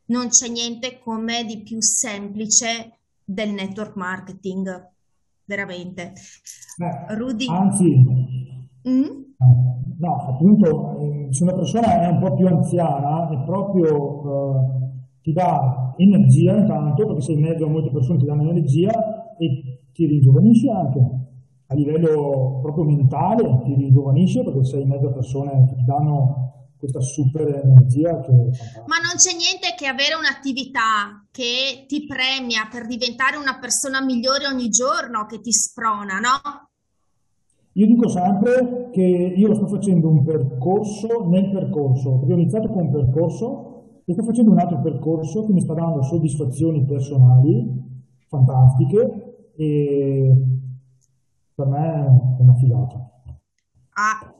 non 0.06 0.28
c'è 0.28 0.48
niente 0.48 0.98
come 0.98 1.44
di 1.44 1.62
più 1.62 1.80
semplice 1.80 2.98
del 3.24 3.50
network 3.50 3.96
marketing, 3.96 4.90
veramente. 5.44 6.12
Beh, 6.76 7.14
Rudy. 7.16 7.46
Anzi, 7.48 8.04
mm? 8.88 9.22
no, 9.98 10.16
appunto, 10.28 10.98
eh, 10.98 11.32
se 11.32 11.42
una 11.44 11.54
persona 11.54 12.02
è 12.02 12.08
un 12.08 12.20
po' 12.20 12.34
più 12.34 12.46
anziana, 12.46 13.30
è 13.30 13.44
proprio 13.44 14.56
eh, 14.56 14.82
ti 15.22 15.32
dà 15.32 15.94
energia 15.96 16.56
intanto, 16.56 17.06
perché 17.06 17.22
sei 17.22 17.36
in 17.36 17.42
mezzo 17.42 17.64
a 17.64 17.68
molte 17.68 17.90
persone 17.90 18.18
ti 18.18 18.26
danno 18.26 18.50
energia 18.50 18.90
e 19.38 19.80
ti 19.92 20.06
ringiovanisce 20.06 20.70
anche 20.70 21.22
a 21.66 21.74
livello 21.74 22.60
proprio 22.60 22.84
mentale, 22.84 23.60
ti 23.64 23.74
ringiovanisce 23.74 24.42
perché 24.42 24.64
sei 24.64 24.82
in 24.82 24.88
mezzo 24.88 25.08
a 25.08 25.12
persone 25.12 25.66
che 25.68 25.76
ti 25.76 25.84
danno 25.84 26.61
questa 26.82 27.00
super 27.00 27.62
energia 27.62 28.18
che... 28.22 28.32
Ma 28.32 28.98
non 28.98 29.14
c'è 29.14 29.30
niente 29.38 29.78
che 29.78 29.86
avere 29.86 30.18
un'attività 30.18 31.24
che 31.30 31.86
ti 31.86 32.06
premia 32.06 32.66
per 32.68 32.88
diventare 32.88 33.36
una 33.36 33.60
persona 33.60 34.02
migliore 34.02 34.48
ogni 34.48 34.68
giorno, 34.68 35.26
che 35.26 35.40
ti 35.40 35.52
sprona, 35.52 36.18
no? 36.18 36.70
Io 37.74 37.86
dico 37.86 38.08
sempre 38.08 38.90
che 38.90 39.00
io 39.00 39.54
sto 39.54 39.68
facendo 39.68 40.08
un 40.08 40.24
percorso 40.24 41.28
nel 41.28 41.50
percorso, 41.50 42.18
perché 42.18 42.32
ho 42.32 42.36
iniziato 42.36 42.68
con 42.68 42.86
un 42.86 42.90
percorso 42.90 44.02
e 44.04 44.12
sto 44.12 44.24
facendo 44.24 44.50
un 44.50 44.58
altro 44.58 44.80
percorso 44.80 45.46
che 45.46 45.52
mi 45.52 45.60
sta 45.60 45.74
dando 45.74 46.02
soddisfazioni 46.02 46.84
personali 46.84 47.80
fantastiche 48.26 49.52
e 49.54 50.34
per 51.54 51.66
me 51.66 52.36
è 52.38 52.42
una 52.42 52.54
figata. 52.54 53.08
Ah, 53.94 54.34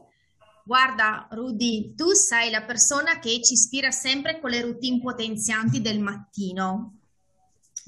Guarda, 0.65 1.27
Rudy, 1.29 1.93
tu 1.93 2.11
sei 2.11 2.49
la 2.49 2.63
persona 2.63 3.19
che 3.19 3.41
ci 3.41 3.53
ispira 3.53 3.91
sempre 3.91 4.39
con 4.39 4.49
le 4.49 4.61
routine 4.61 5.01
potenzianti 5.01 5.81
del 5.81 5.99
mattino. 5.99 6.99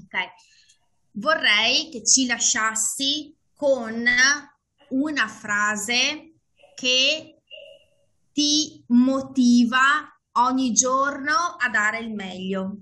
Ok. 0.04 0.18
Vorrei 1.12 1.90
che 1.90 2.04
ci 2.04 2.26
lasciassi 2.26 3.34
con 3.56 4.04
una 4.90 5.28
frase 5.28 6.34
che 6.76 7.42
ti 8.34 8.84
motiva 8.88 9.80
ogni 10.34 10.74
giorno 10.74 11.32
a 11.58 11.70
dare 11.70 12.00
il 12.00 12.14
meglio. 12.14 12.76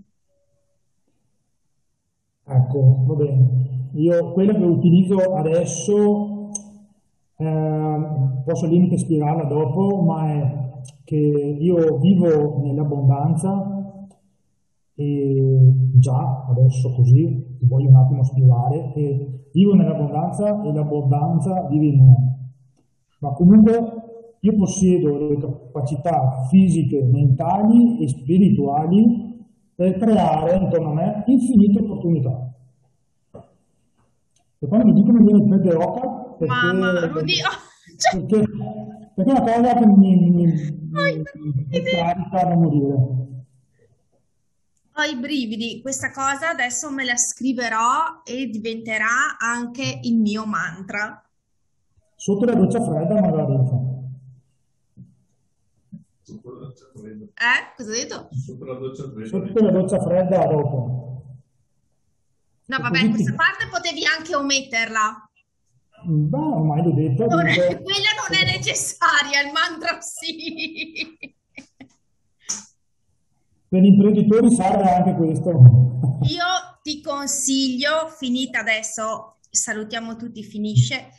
Ecco, 2.45 3.03
va 3.05 3.13
bene. 3.13 3.91
Io 3.93 4.33
quella 4.33 4.53
che 4.53 4.63
utilizzo 4.63 5.35
adesso 5.35 6.32
eh, 7.37 8.41
posso 8.45 8.67
limite 8.67 8.97
spiegarla 8.97 9.45
dopo, 9.45 10.01
ma 10.01 10.31
è 10.31 10.61
che 11.03 11.15
io 11.15 11.97
vivo 11.97 12.61
nell'abbondanza 12.63 13.73
e 14.95 15.73
già 15.95 16.45
adesso 16.49 16.93
così 16.93 17.55
ti 17.57 17.65
voglio 17.65 17.89
un 17.89 17.95
attimo 17.95 18.23
spiegare 18.23 18.91
che 18.93 19.47
vivo 19.51 19.73
nell'abbondanza 19.73 20.61
e 20.63 20.71
l'abbondanza 20.71 21.67
vive 21.67 21.85
in 21.85 22.05
me. 22.05 22.15
Ma 23.19 23.31
comunque 23.31 24.03
io 24.39 24.55
possiedo 24.55 25.29
le 25.29 25.37
capacità 25.37 26.45
fisiche, 26.49 27.01
mentali 27.03 28.03
e 28.03 28.07
spirituali 28.09 29.31
per 29.75 29.97
creare 29.97 30.57
intorno 30.57 30.89
a 30.89 30.93
me 30.93 31.23
infinite 31.27 31.81
opportunità. 31.81 32.53
E 34.59 34.67
quando 34.67 34.85
mi 34.85 34.93
dicono 34.93 35.23
viene 35.23 35.43
il 35.43 35.49
pelle 35.49 35.75
oca, 35.75 36.22
perché, 36.45 36.65
Mamma, 36.65 37.03
oddio. 37.03 37.47
Cioè... 37.95 38.25
Perché, 38.25 38.43
perché 39.15 39.31
è 39.31 39.33
una 39.33 39.41
cosa 39.41 39.79
che 39.79 39.85
mi, 39.85 40.15
mi, 40.15 40.29
mi, 40.31 40.45
mi 40.47 41.83
carica 41.83 42.43
da 42.43 42.55
morire. 42.55 43.21
Ho 44.95 45.01
i 45.03 45.15
brividi, 45.17 45.81
questa 45.81 46.11
cosa 46.11 46.49
adesso 46.49 46.91
me 46.91 47.03
la 47.03 47.17
scriverò 47.17 48.21
e 48.23 48.47
diventerà 48.47 49.37
anche 49.39 49.99
il 50.03 50.17
mio 50.17 50.45
mantra. 50.45 51.23
Sotto 52.15 52.45
la 52.45 52.53
doccia 52.53 52.81
fredda 52.81 53.19
magari 53.19 53.53
fa. 53.67 53.93
Sotto 56.21 56.53
la 56.53 56.59
doccia 56.65 56.85
fredda. 56.95 57.25
Eh? 57.25 57.73
Cosa 57.75 57.91
hai 57.91 57.99
detto? 57.99 58.29
Sotto 58.31 58.65
la 58.65 58.73
doccia 58.75 59.03
fredda. 59.11 59.27
Sotto 59.27 59.63
la 59.63 59.71
doccia 59.71 60.01
fredda 60.01 60.45
dopo. 60.45 61.03
No, 62.65 62.77
vabbè, 62.79 63.09
questa 63.09 63.33
parte 63.33 63.67
potevi 63.69 64.05
anche 64.05 64.35
ometterla. 64.35 65.29
Beh, 66.05 66.37
ormai 66.37 66.83
l'ho 66.83 66.93
detto, 66.93 67.25
Non 67.25 67.47
è- 67.47 67.55
quella 67.81 68.09
non 68.27 68.37
è 68.37 68.45
necessaria, 68.57 69.41
il 69.41 69.51
mantra 69.51 69.99
sì. 70.01 71.17
Per 73.67 73.81
gli 73.81 73.85
imprenditori 73.85 74.51
serve 74.53 74.83
anche 74.89 75.15
questo. 75.15 75.49
Io 76.29 76.79
ti 76.83 77.01
consiglio, 77.01 78.07
finita 78.17 78.59
adesso, 78.59 79.37
salutiamo 79.49 80.15
tutti, 80.15 80.43
finisce, 80.43 81.09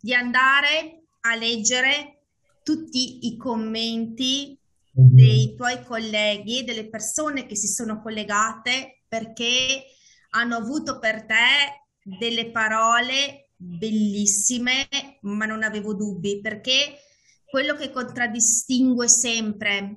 di 0.00 0.12
andare 0.12 1.04
a 1.20 1.36
leggere 1.36 2.22
tutti 2.62 3.26
i 3.26 3.36
commenti 3.36 4.58
Oddio. 4.96 5.14
dei 5.14 5.54
tuoi 5.54 5.84
colleghi 5.84 6.60
e 6.60 6.64
delle 6.64 6.88
persone 6.88 7.46
che 7.46 7.56
si 7.56 7.68
sono 7.68 8.00
collegate 8.02 9.02
perché 9.06 9.84
hanno 10.30 10.56
avuto 10.56 10.98
per 10.98 11.24
te 11.26 11.84
delle 12.02 12.50
parole 12.50 13.43
bellissime, 13.56 14.86
ma 15.22 15.46
non 15.46 15.62
avevo 15.62 15.94
dubbi, 15.94 16.40
perché 16.40 16.98
quello 17.44 17.74
che 17.74 17.90
contraddistingue 17.90 19.08
sempre 19.08 19.96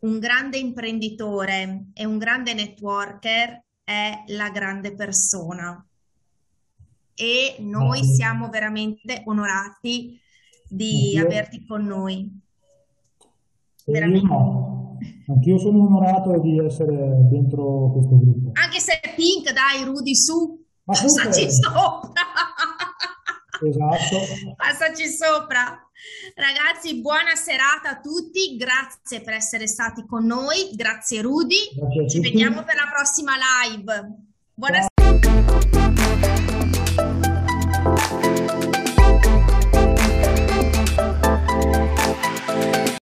un 0.00 0.18
grande 0.18 0.58
imprenditore 0.58 1.86
e 1.92 2.04
un 2.04 2.18
grande 2.18 2.54
networker 2.54 3.64
è 3.82 4.24
la 4.28 4.50
grande 4.50 4.94
persona 4.94 5.84
e 7.14 7.56
noi 7.60 8.04
siamo 8.04 8.48
veramente 8.48 9.22
onorati 9.24 10.20
di 10.68 11.16
Anch'io, 11.16 11.24
averti 11.24 11.66
con 11.66 11.84
noi, 11.84 12.30
io 13.88 13.92
veramente. 13.92 14.34
Anch'io 15.28 15.58
sono 15.58 15.84
onorato 15.84 16.38
di 16.40 16.58
essere 16.58 17.26
dentro 17.30 17.90
questo 17.92 18.18
gruppo. 18.18 18.50
Anche 18.54 18.80
se 18.80 19.00
è 19.00 19.14
pink, 19.14 19.52
dai, 19.52 19.84
Rudy, 19.84 20.14
su, 20.14 20.64
passaci 20.84 21.46
sopra. 21.52 22.22
Esatto, 23.66 24.54
Passaci 24.56 25.08
sopra. 25.08 25.82
Ragazzi, 26.34 27.00
buona 27.00 27.34
serata 27.34 27.90
a 27.90 28.00
tutti. 28.00 28.56
Grazie 28.56 29.20
per 29.20 29.34
essere 29.34 29.66
stati 29.66 30.06
con 30.06 30.24
noi. 30.24 30.70
Grazie, 30.74 31.22
Rudy. 31.22 31.70
grazie 31.74 32.08
Ci 32.08 32.20
vediamo 32.20 32.62
per 32.62 32.76
la 32.76 32.90
prossima 32.92 33.32
live. 33.36 34.08
Buona 34.54 34.78
Ciao. 34.78 34.87